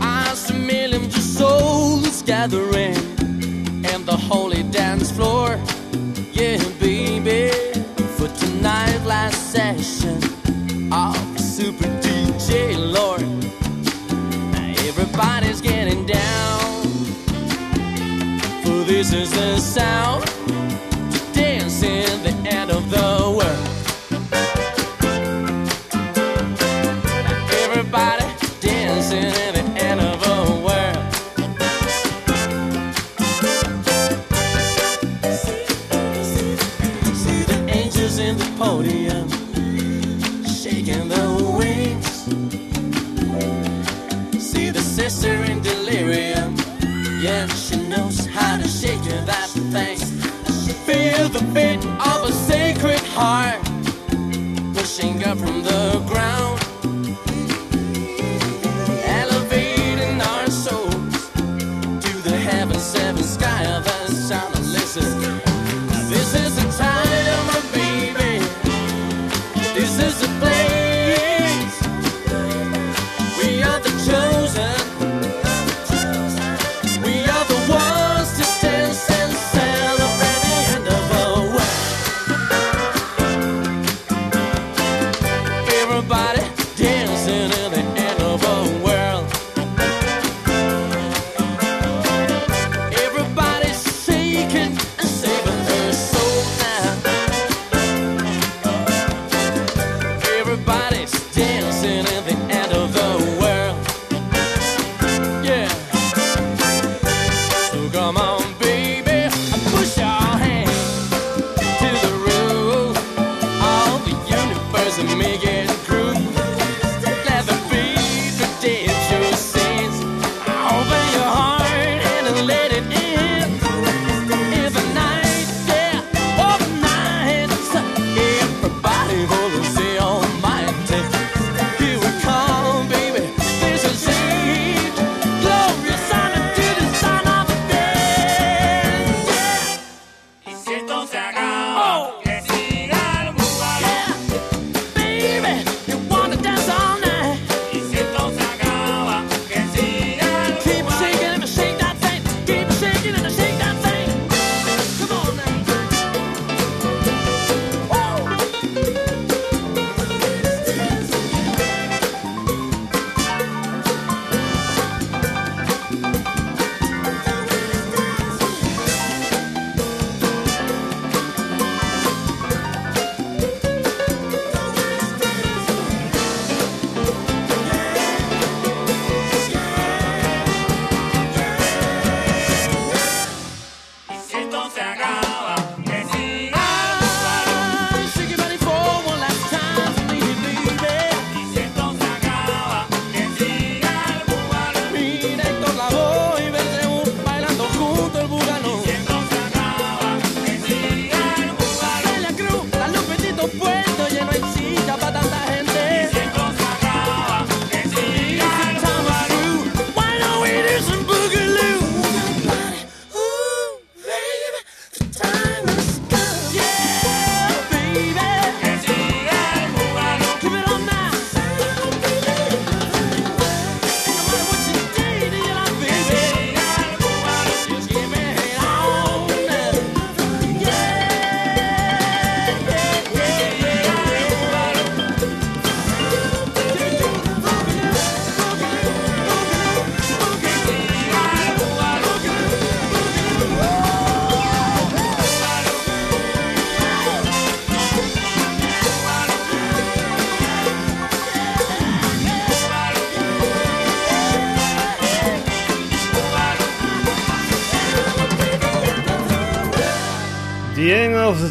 I 0.00 0.32
see 0.34 0.58
millions 0.58 1.16
of 1.16 1.22
souls 1.22 2.22
gathering 2.22 2.96
in 3.84 4.04
the 4.04 4.16
holy 4.16 4.62
dance 4.64 5.10
floor. 5.10 5.58
Yeah, 6.32 6.58
baby, 6.80 7.50
for 8.16 8.28
tonight 8.28 9.00
last 9.04 9.52
session 9.52 10.18
of 10.92 11.16
Super 11.38 11.88
DJ 12.00 12.76
Lord. 12.76 13.22
Everybody's 14.88 15.60
getting 15.60 16.06
down. 16.06 16.82
For 18.62 18.84
this 18.84 19.12
is 19.12 19.30
the 19.30 19.58
sound 19.58 20.31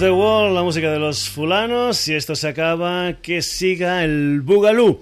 The 0.02 0.10
World, 0.10 0.56
la 0.56 0.64
música 0.64 0.92
de 0.92 0.98
los 0.98 1.30
fulanos. 1.30 1.96
Si 1.96 2.16
esto 2.16 2.36
se 2.36 2.48
acaba, 2.48 3.18
que 3.22 3.44
siga 3.44 4.04
el 4.04 4.42
Bugalú. 4.42 5.00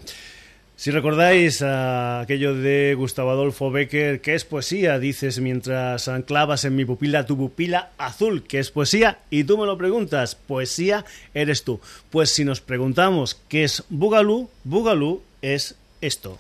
Si 0.76 0.91
recordáis 0.91 1.62
aquello 1.62 2.54
de 2.54 2.95
Gustavo 2.95 3.32
Adolfo 3.32 3.72
Becker, 3.72 4.20
que 4.20 4.36
es 4.36 4.43
poesía, 4.43 5.00
dices 5.00 5.39
mientras 5.39 6.10
anclavas 6.10 6.66
en 6.66 6.76
mi 6.76 6.84
pupila 6.84 7.26
tu 7.26 7.38
pupila 7.38 7.91
azul, 7.97 8.43
que 8.43 8.60
es 8.60 8.72
poesía, 8.72 9.20
y 9.30 9.45
tú 9.45 9.58
me 9.58 9.66
lo 9.66 9.78
preguntas, 9.78 10.36
poesía 10.36 11.06
eres 11.34 11.64
tú. 11.64 11.80
Pues 12.10 12.32
si 12.32 12.43
nos 12.43 12.60
preguntamos 12.60 13.39
qué 13.47 13.64
es 13.64 13.86
Bugalú, 13.88 14.50
Bugalú 14.66 15.22
es 15.41 15.78
esto. 16.02 16.38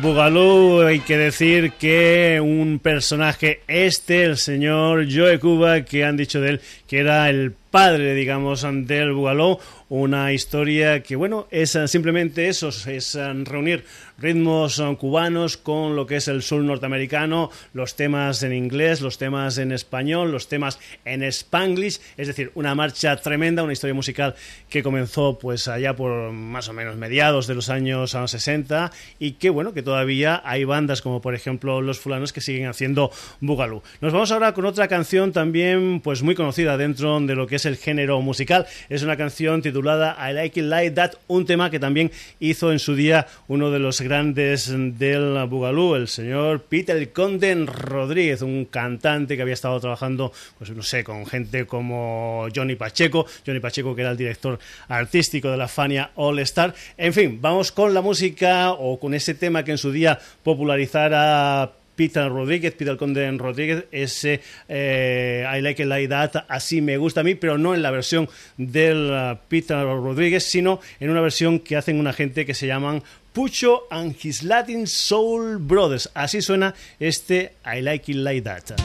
Bugalú, 0.00 0.82
hay 0.82 1.00
que 1.00 1.18
decir 1.18 1.72
que 1.72 2.40
un 2.42 2.78
personaje 2.78 3.60
este, 3.68 4.24
el 4.24 4.36
señor 4.36 5.06
Joe 5.10 5.38
Cuba, 5.38 5.82
que 5.82 6.04
han 6.04 6.16
dicho 6.16 6.40
de 6.40 6.50
él 6.50 6.60
que 6.88 7.00
era 7.00 7.28
el 7.28 7.52
padre, 7.70 8.14
digamos, 8.14 8.62
del 8.62 9.12
Bugalú, 9.12 9.58
una 9.88 10.32
historia 10.32 11.02
que, 11.02 11.16
bueno, 11.16 11.46
es 11.50 11.78
simplemente 11.86 12.48
eso, 12.48 12.68
es 12.68 13.18
reunir 13.44 13.84
ritmos 14.18 14.82
cubanos 14.98 15.56
con 15.56 15.96
lo 15.96 16.06
que 16.06 16.16
es 16.16 16.28
el 16.28 16.42
sur 16.42 16.62
norteamericano, 16.62 17.50
los 17.72 17.96
temas 17.96 18.42
en 18.42 18.52
inglés, 18.52 19.00
los 19.00 19.18
temas 19.18 19.58
en 19.58 19.72
español, 19.72 20.32
los 20.32 20.48
temas 20.48 20.78
en 21.04 21.22
spanglish, 21.22 22.00
es 22.16 22.26
decir, 22.26 22.50
una 22.54 22.74
marcha 22.74 23.16
tremenda, 23.16 23.62
una 23.62 23.72
historia 23.72 23.94
musical 23.94 24.34
que 24.68 24.82
comenzó 24.82 25.38
pues 25.38 25.68
allá 25.68 25.94
por 25.94 26.32
más 26.32 26.68
o 26.68 26.72
menos 26.72 26.96
mediados 26.96 27.46
de 27.46 27.54
los 27.54 27.68
años 27.68 28.16
60 28.26 28.92
y 29.18 29.32
que 29.32 29.50
bueno, 29.50 29.72
que 29.72 29.82
todavía 29.82 30.42
hay 30.44 30.64
bandas 30.64 31.02
como 31.02 31.20
por 31.20 31.34
ejemplo 31.34 31.80
Los 31.80 31.98
Fulanos 31.98 32.32
que 32.32 32.40
siguen 32.40 32.68
haciendo 32.68 33.10
Bugalú. 33.40 33.82
Nos 34.00 34.12
vamos 34.12 34.32
ahora 34.32 34.54
con 34.54 34.64
otra 34.64 34.88
canción 34.88 35.32
también 35.32 36.00
pues 36.00 36.22
muy 36.22 36.34
conocida 36.34 36.76
dentro 36.76 37.20
de 37.20 37.34
lo 37.34 37.46
que 37.46 37.56
es 37.56 37.66
el 37.66 37.76
género 37.76 38.20
musical. 38.20 38.66
Es 38.88 39.02
una 39.02 39.16
canción 39.16 39.62
titulada 39.62 40.16
I 40.18 40.32
Like 40.32 40.60
It 40.60 40.66
Like 40.66 40.90
That, 40.92 41.12
un 41.26 41.46
tema 41.46 41.70
que 41.70 41.78
también 41.78 42.10
hizo 42.40 42.72
en 42.72 42.78
su 42.78 42.94
día 42.94 43.26
uno 43.48 43.70
de 43.70 43.78
los 43.78 44.00
grandes 44.06 44.72
del 44.72 45.44
Bugalú, 45.48 45.96
el 45.96 46.06
señor 46.06 46.62
Peter 46.62 47.12
Conden 47.12 47.66
Rodríguez, 47.66 48.40
un 48.42 48.66
cantante 48.66 49.34
que 49.34 49.42
había 49.42 49.54
estado 49.54 49.80
trabajando, 49.80 50.32
pues 50.58 50.70
no 50.70 50.82
sé, 50.84 51.02
con 51.02 51.26
gente 51.26 51.66
como 51.66 52.46
Johnny 52.54 52.76
Pacheco, 52.76 53.26
Johnny 53.44 53.58
Pacheco 53.58 53.96
que 53.96 54.02
era 54.02 54.12
el 54.12 54.16
director 54.16 54.60
artístico 54.86 55.50
de 55.50 55.56
la 55.56 55.66
Fania 55.66 56.12
All 56.14 56.38
Star. 56.38 56.72
En 56.96 57.12
fin, 57.12 57.40
vamos 57.40 57.72
con 57.72 57.92
la 57.94 58.00
música 58.00 58.70
o 58.70 59.00
con 59.00 59.12
ese 59.12 59.34
tema 59.34 59.64
que 59.64 59.72
en 59.72 59.78
su 59.78 59.90
día 59.90 60.18
popularizara 60.44 61.72
Peter 61.96 62.28
Rodríguez, 62.28 62.74
Peter 62.74 62.96
Conden 62.96 63.38
Rodríguez, 63.38 63.86
ese 63.90 64.40
eh, 64.68 65.44
I 65.50 65.60
Like 65.62 65.82
It 65.82 65.88
Like 65.88 66.08
That, 66.08 66.44
así 66.48 66.80
me 66.80 66.98
gusta 66.98 67.22
a 67.22 67.24
mí, 67.24 67.34
pero 67.34 67.58
no 67.58 67.74
en 67.74 67.82
la 67.82 67.90
versión 67.90 68.28
del 68.58 69.10
uh, 69.10 69.38
Peter 69.48 69.78
Rodríguez, 69.78 70.44
sino 70.44 70.78
en 71.00 71.10
una 71.10 71.22
versión 71.22 71.58
que 71.58 71.76
hacen 71.76 71.98
una 71.98 72.12
gente 72.12 72.44
que 72.44 72.54
se 72.54 72.66
llaman 72.66 73.02
Pucho 73.36 73.82
and 73.90 74.16
His 74.16 74.42
Latin 74.42 74.86
Soul 74.86 75.58
Brothers. 75.58 76.08
Así 76.14 76.40
suena 76.40 76.74
este 76.98 77.52
I 77.66 77.82
Like 77.82 78.10
It 78.10 78.16
Like 78.16 78.40
That. 78.40 78.80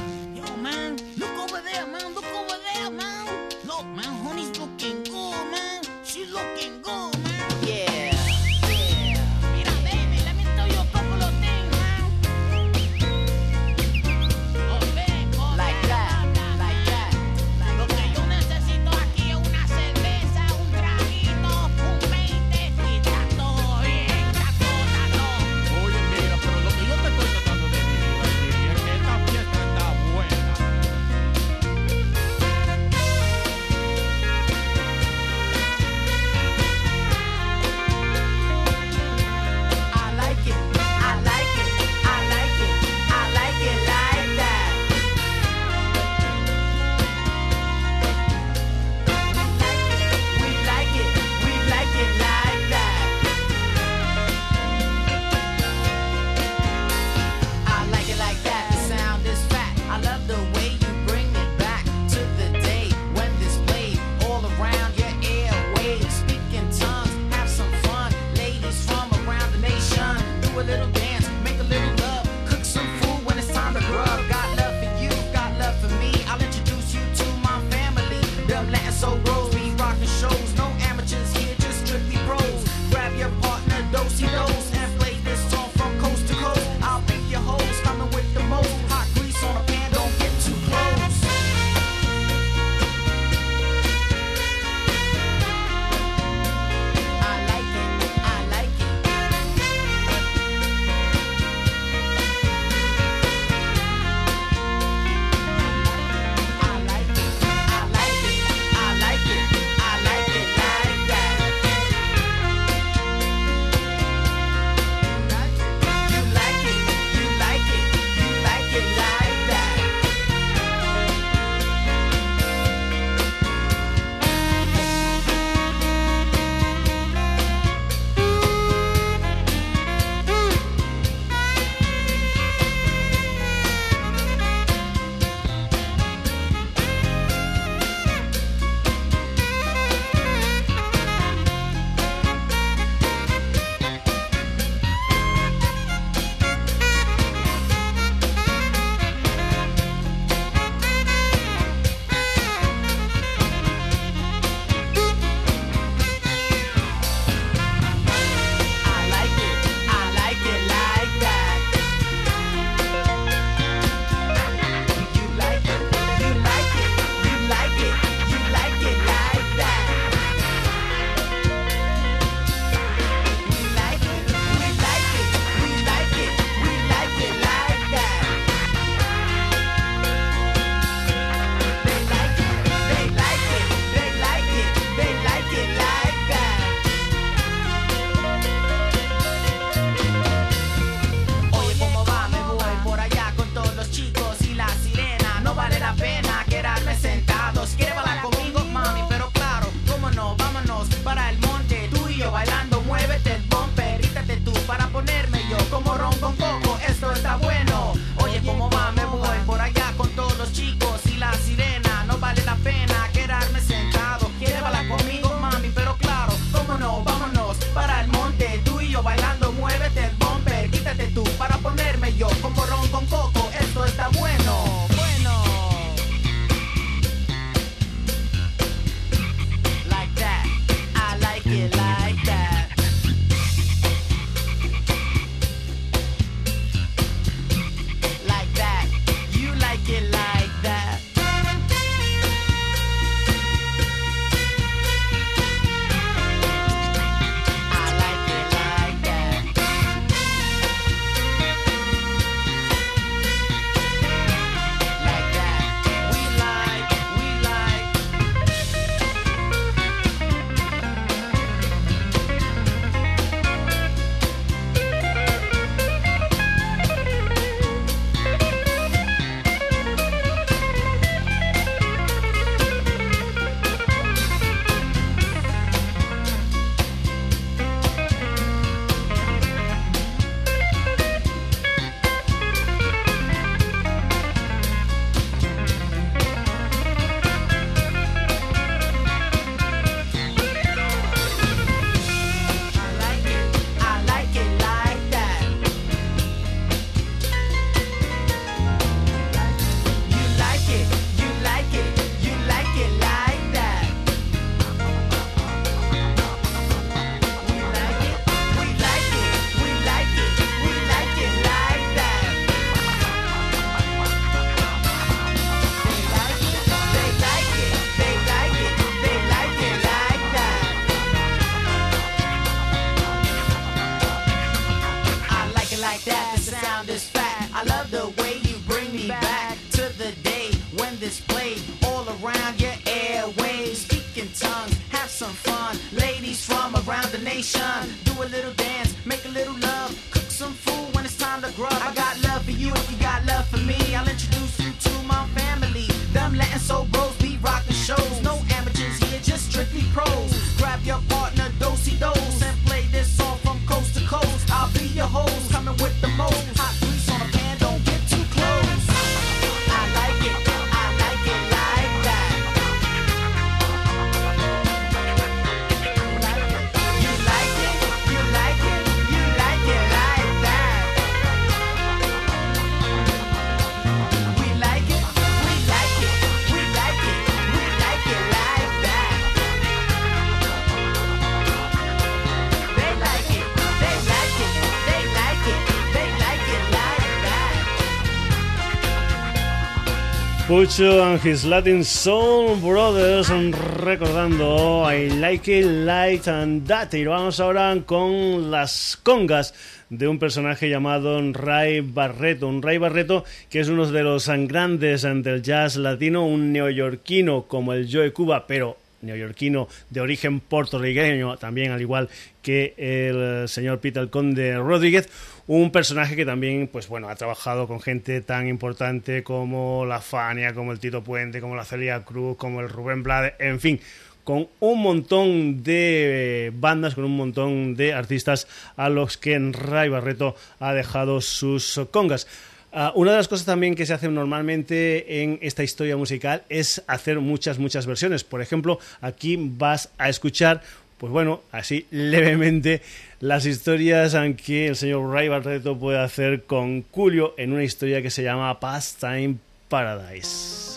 Pucho 390.62 391.02
and 391.02 391.20
his 391.26 391.44
Latin 391.44 391.84
Soul 391.84 392.56
Brothers 392.58 393.30
recordando 393.30 394.86
I 394.86 395.10
Like 395.10 395.48
It 395.48 395.66
Like 395.66 396.30
and 396.30 396.68
That. 396.68 396.94
Y 396.94 397.04
vamos 397.04 397.40
ahora 397.40 397.76
con 397.84 398.52
las 398.52 399.00
congas 399.02 399.56
de 399.90 400.08
un 400.08 400.20
personaje 400.20 400.70
llamado 400.70 401.20
Ray 401.34 401.80
Barreto. 401.80 402.48
Un 402.48 402.62
Ray 402.62 402.78
Barreto 402.78 403.26
que 403.50 403.60
es 403.60 403.70
uno 403.70 403.88
de 403.88 404.04
los 404.04 404.28
grandes 404.28 405.02
del 405.02 405.42
jazz 405.42 405.78
latino, 405.78 406.28
un 406.28 406.54
neoyorquino 406.54 407.46
como 407.48 407.74
el 407.74 407.92
Joe 407.92 408.14
Cuba, 408.14 408.46
pero 408.46 408.78
neoyorquino 409.02 409.68
de 409.90 410.02
origen 410.02 410.42
puertorriqueño, 410.42 411.38
también 411.38 411.72
al 411.72 411.82
igual 411.82 412.08
que 412.44 412.76
el 412.78 413.48
señor 413.50 413.80
Peter 413.80 414.10
Conde 414.10 414.58
Rodríguez, 414.58 415.10
un 415.54 415.70
personaje 415.70 416.16
que 416.16 416.26
también, 416.26 416.70
pues 416.70 416.88
bueno, 416.88 417.10
ha 417.10 417.16
trabajado 417.16 417.68
con 417.68 417.82
gente 417.82 418.22
tan 418.22 418.48
importante 418.48 419.22
como 419.22 419.86
la 419.86 420.00
Fania, 420.00 420.54
como 420.54 420.72
el 420.72 420.80
Tito 420.80 421.04
Puente, 421.04 421.42
como 421.42 421.58
la 421.58 421.66
Celia 421.66 422.06
Cruz, 422.06 422.38
como 422.38 422.62
el 422.62 422.70
Rubén 422.70 423.04
Blades, 423.04 423.34
en 423.38 423.60
fin, 423.60 423.82
con 424.24 424.48
un 424.62 424.82
montón 424.82 425.62
de 425.62 426.54
bandas, 426.56 426.96
con 426.96 427.04
un 427.04 427.18
montón 427.18 427.76
de 427.76 427.94
artistas 427.94 428.48
a 428.78 428.88
los 428.88 429.18
que 429.18 429.38
Ray 429.38 429.90
Barreto 429.90 430.38
ha 430.62 430.72
dejado 430.74 431.20
sus 431.20 431.82
congas. 431.92 432.28
Ah, 432.74 432.94
una 432.96 433.12
de 433.12 433.18
las 433.18 433.28
cosas 433.28 433.46
también 433.46 433.76
que 433.76 433.86
se 433.86 433.94
hace 433.94 434.08
normalmente 434.08 435.22
en 435.22 435.38
esta 435.42 435.62
historia 435.62 435.98
musical 435.98 436.44
es 436.48 436.82
hacer 436.88 437.20
muchas, 437.20 437.60
muchas 437.60 437.86
versiones. 437.86 438.24
Por 438.24 438.42
ejemplo, 438.42 438.80
aquí 439.02 439.36
vas 439.38 439.90
a 439.98 440.08
escuchar, 440.08 440.62
pues 441.02 441.12
bueno, 441.12 441.42
así 441.52 441.88
levemente, 441.90 442.84
las 443.22 443.48
historias 443.48 444.16
que 444.36 444.68
el 444.68 444.76
señor 444.76 445.12
Ray 445.12 445.30
Barreto 445.30 445.76
puede 445.76 445.98
hacer 445.98 446.44
con 446.44 446.86
Julio 446.92 447.34
en 447.38 447.54
una 447.54 447.64
historia 447.64 448.04
que 448.04 448.12
se 448.12 448.22
llama 448.22 448.60
Pastime 448.60 449.38
Paradise. 449.68 450.71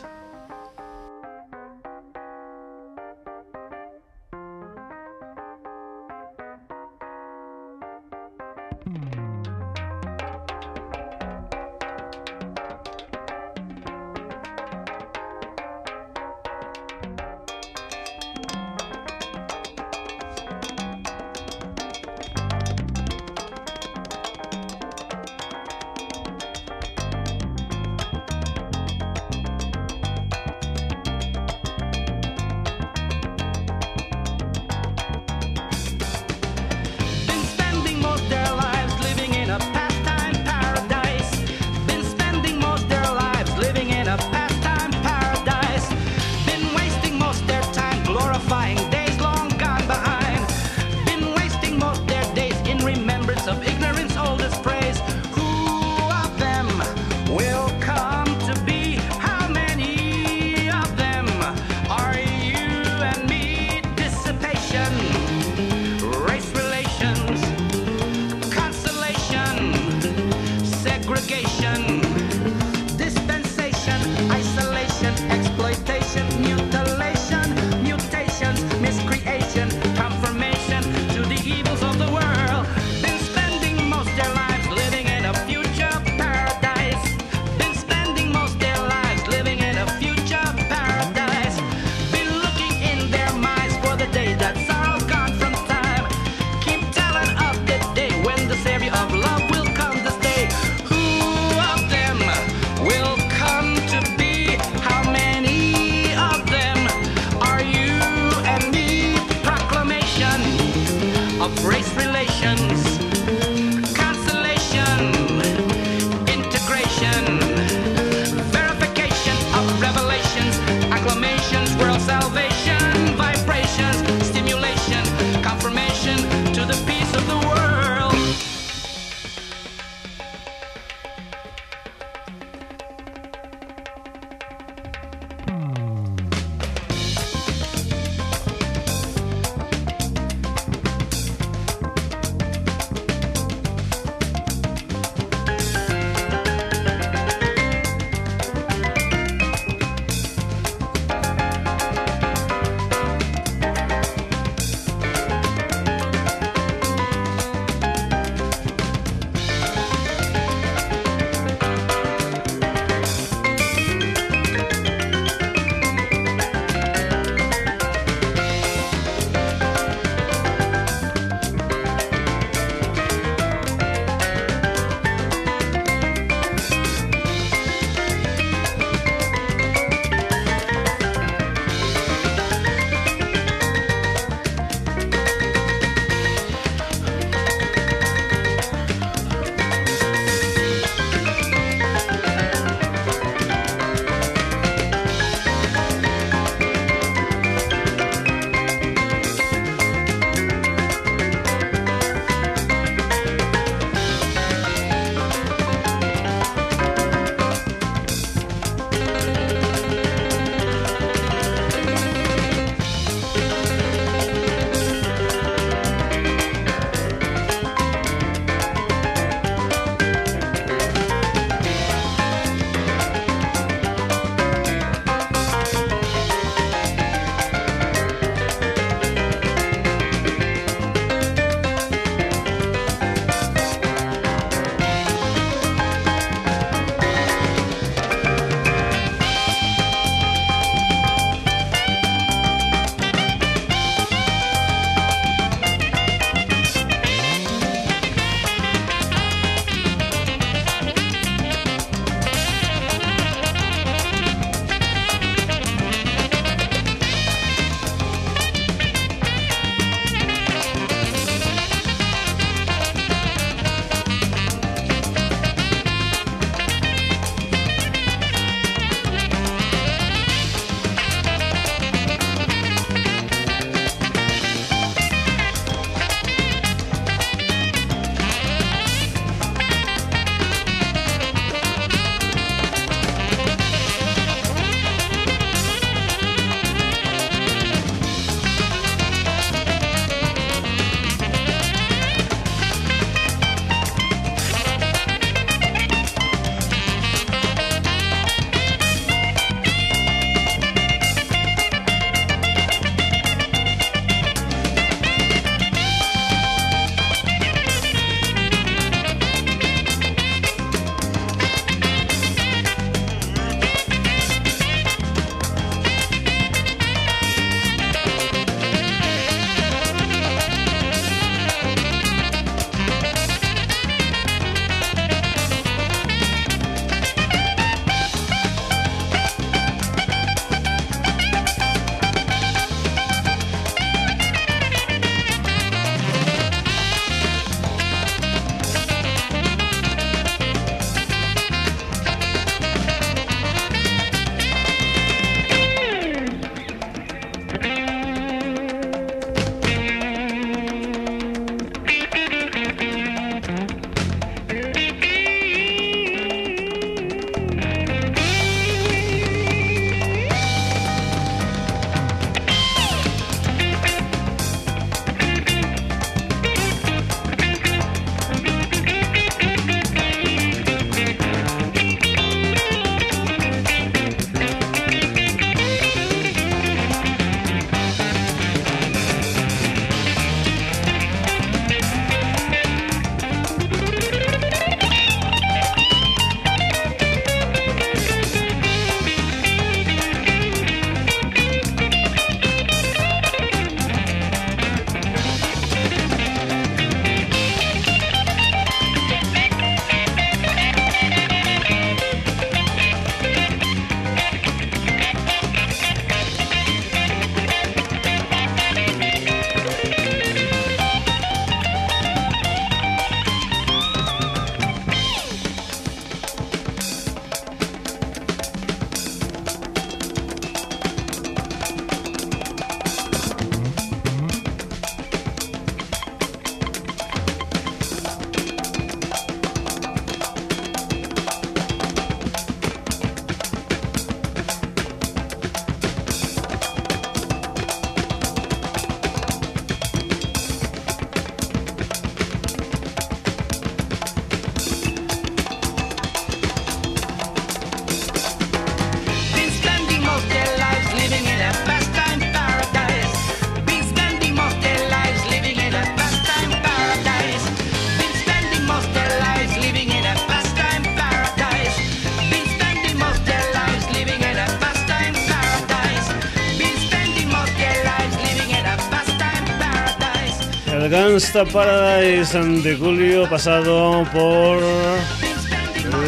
Gangsta 470.95 471.45
Paradise 471.45 472.39
de 472.39 472.77
Julio 472.77 473.29
pasado 473.29 474.07
por 474.13 474.63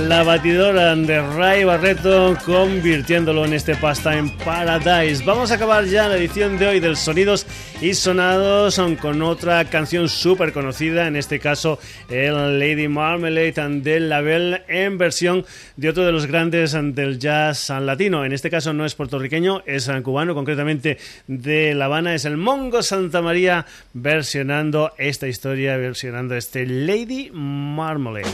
la 0.03 0.22
batidora 0.22 0.95
de 0.95 1.20
Ray 1.20 1.64
Barreto 1.64 2.39
convirtiéndolo 2.47 3.45
en 3.47 3.55
este 3.55 3.74
Pastime 3.74 4.30
Paradise. 4.45 5.24
Vamos 5.24 5.51
a 5.51 5.57
acabar 5.57 5.87
ya 5.87 6.07
la 6.07 6.16
edición 6.16 6.57
de 6.57 6.68
hoy 6.68 6.78
del 6.78 6.97
Sonidos 6.97 7.47
y 7.81 7.95
Sonados 7.95 8.81
con 9.01 9.22
otra 9.22 9.64
canción 9.66 10.09
súper 10.09 10.53
conocida, 10.53 11.07
en 11.07 11.16
este 11.16 11.39
caso 11.39 11.79
el 12.09 12.59
Lady 12.59 12.89
Marmalade 12.89 13.81
del 13.81 14.09
Label 14.09 14.62
en 14.68 14.97
versión 14.97 15.45
de 15.77 15.91
otro 15.91 16.05
de 16.05 16.12
los 16.12 16.27
grandes 16.27 16.72
del 16.72 17.18
jazz 17.18 17.68
latino. 17.68 18.24
En 18.24 18.33
este 18.33 18.51
caso 18.51 18.72
no 18.72 18.87
es 18.87 18.95
puertorriqueño, 18.95 19.62
es 19.66 19.91
cubano, 20.03 20.35
concretamente 20.35 20.99
de 21.27 21.74
La 21.74 21.87
Habana, 21.87 22.14
es 22.14 22.24
el 22.24 22.37
Mongo 22.37 22.83
Santa 22.83 23.20
María 23.20 23.66
versionando 23.93 24.93
esta 24.97 25.29
historia, 25.29 25.77
versionando 25.77 26.35
este 26.35 26.66
Lady 26.66 27.31
Marmalade. 27.33 28.24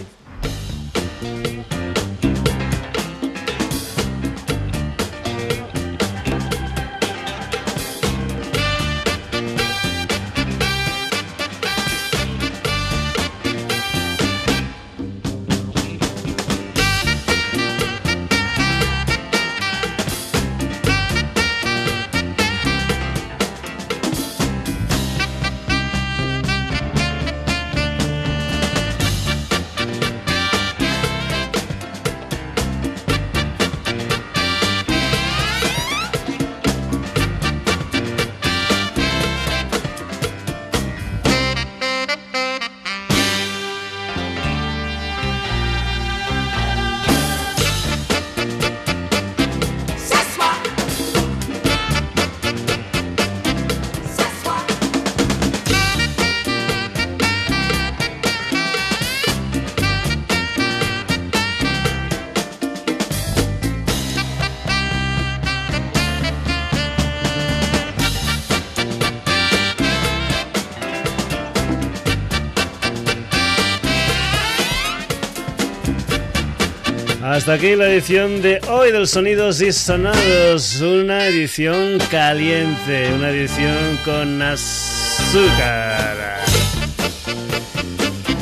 Hasta 77.32 77.54
aquí 77.54 77.76
la 77.76 77.88
edición 77.88 78.42
de 78.42 78.60
hoy 78.68 78.92
del 78.92 79.08
Sonidos 79.08 79.62
y 79.62 79.72
Sonados, 79.72 80.82
una 80.82 81.26
edición 81.28 81.98
caliente, 82.10 83.10
una 83.14 83.30
edición 83.30 83.98
con 84.04 84.42
azúcar. 84.42 86.14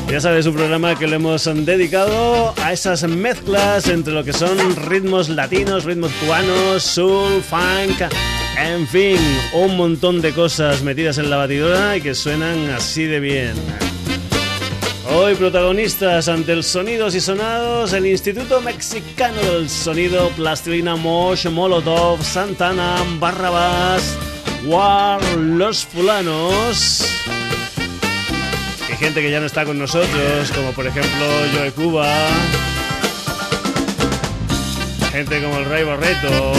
Ya 0.09 0.21
sabes, 0.21 0.45
un 0.47 0.55
programa 0.57 0.99
que 0.99 1.07
le 1.07 1.17
hemos 1.17 1.45
dedicado 1.45 2.53
a 2.61 2.73
esas 2.73 3.05
mezclas 3.05 3.87
entre 3.87 4.13
lo 4.13 4.25
que 4.25 4.33
son 4.33 4.59
ritmos 4.75 5.29
latinos, 5.29 5.85
ritmos 5.85 6.11
cubanos, 6.15 6.83
soul, 6.83 7.45
funk, 7.45 8.11
en 8.59 8.89
fin, 8.89 9.19
un 9.53 9.77
montón 9.77 10.21
de 10.21 10.33
cosas 10.33 10.83
metidas 10.83 11.19
en 11.19 11.31
la 11.31 11.37
batidora 11.37 11.97
y 11.97 12.01
que 12.01 12.17
suenan 12.17 12.71
así 12.71 13.05
de 13.05 13.21
bien. 13.21 13.90
Hoy 15.23 15.35
protagonistas 15.35 16.29
ante 16.29 16.53
el 16.53 16.65
Sonidos 16.65 17.15
y 17.15 17.21
Sonados, 17.21 17.93
el 17.93 18.07
Instituto 18.07 18.63
Mexicano 18.63 19.39
del 19.39 19.69
Sonido, 19.69 20.31
Plastilina 20.31 20.97
Mosh, 20.97 21.47
Molotov, 21.47 22.25
Santana, 22.25 22.97
Barrabás, 23.19 24.17
War, 24.65 25.23
Los 25.37 25.85
Fulanos. 25.85 27.05
Y 28.91 28.97
gente 28.97 29.21
que 29.21 29.31
ya 29.31 29.41
no 29.41 29.47
está 29.47 29.67
con 29.67 29.79
nosotros, 29.79 30.51
como 30.55 30.73
por 30.73 30.87
ejemplo 30.87 31.27
Joe 31.55 31.71
Cuba. 31.73 32.09
Gente 35.13 35.43
como 35.43 35.59
el 35.59 35.67
Rey 35.67 35.85
Barreto. 35.85 36.53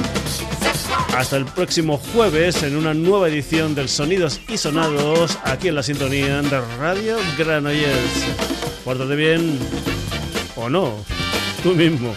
Hasta 1.12 1.36
el 1.36 1.44
próximo 1.44 1.98
jueves 1.98 2.62
en 2.62 2.74
una 2.74 2.94
nueva 2.94 3.28
edición 3.28 3.74
del 3.74 3.88
Sonidos 3.88 4.40
y 4.48 4.56
Sonados 4.56 5.38
aquí 5.44 5.68
en 5.68 5.74
la 5.74 5.82
sintonía 5.82 6.40
de 6.40 6.60
Radio 6.78 7.16
Granollers. 7.36 8.26
Pórtate 8.82 9.14
bien 9.14 9.58
o 10.56 10.70
no, 10.70 10.96
tú 11.62 11.74
mismo. 11.74 12.14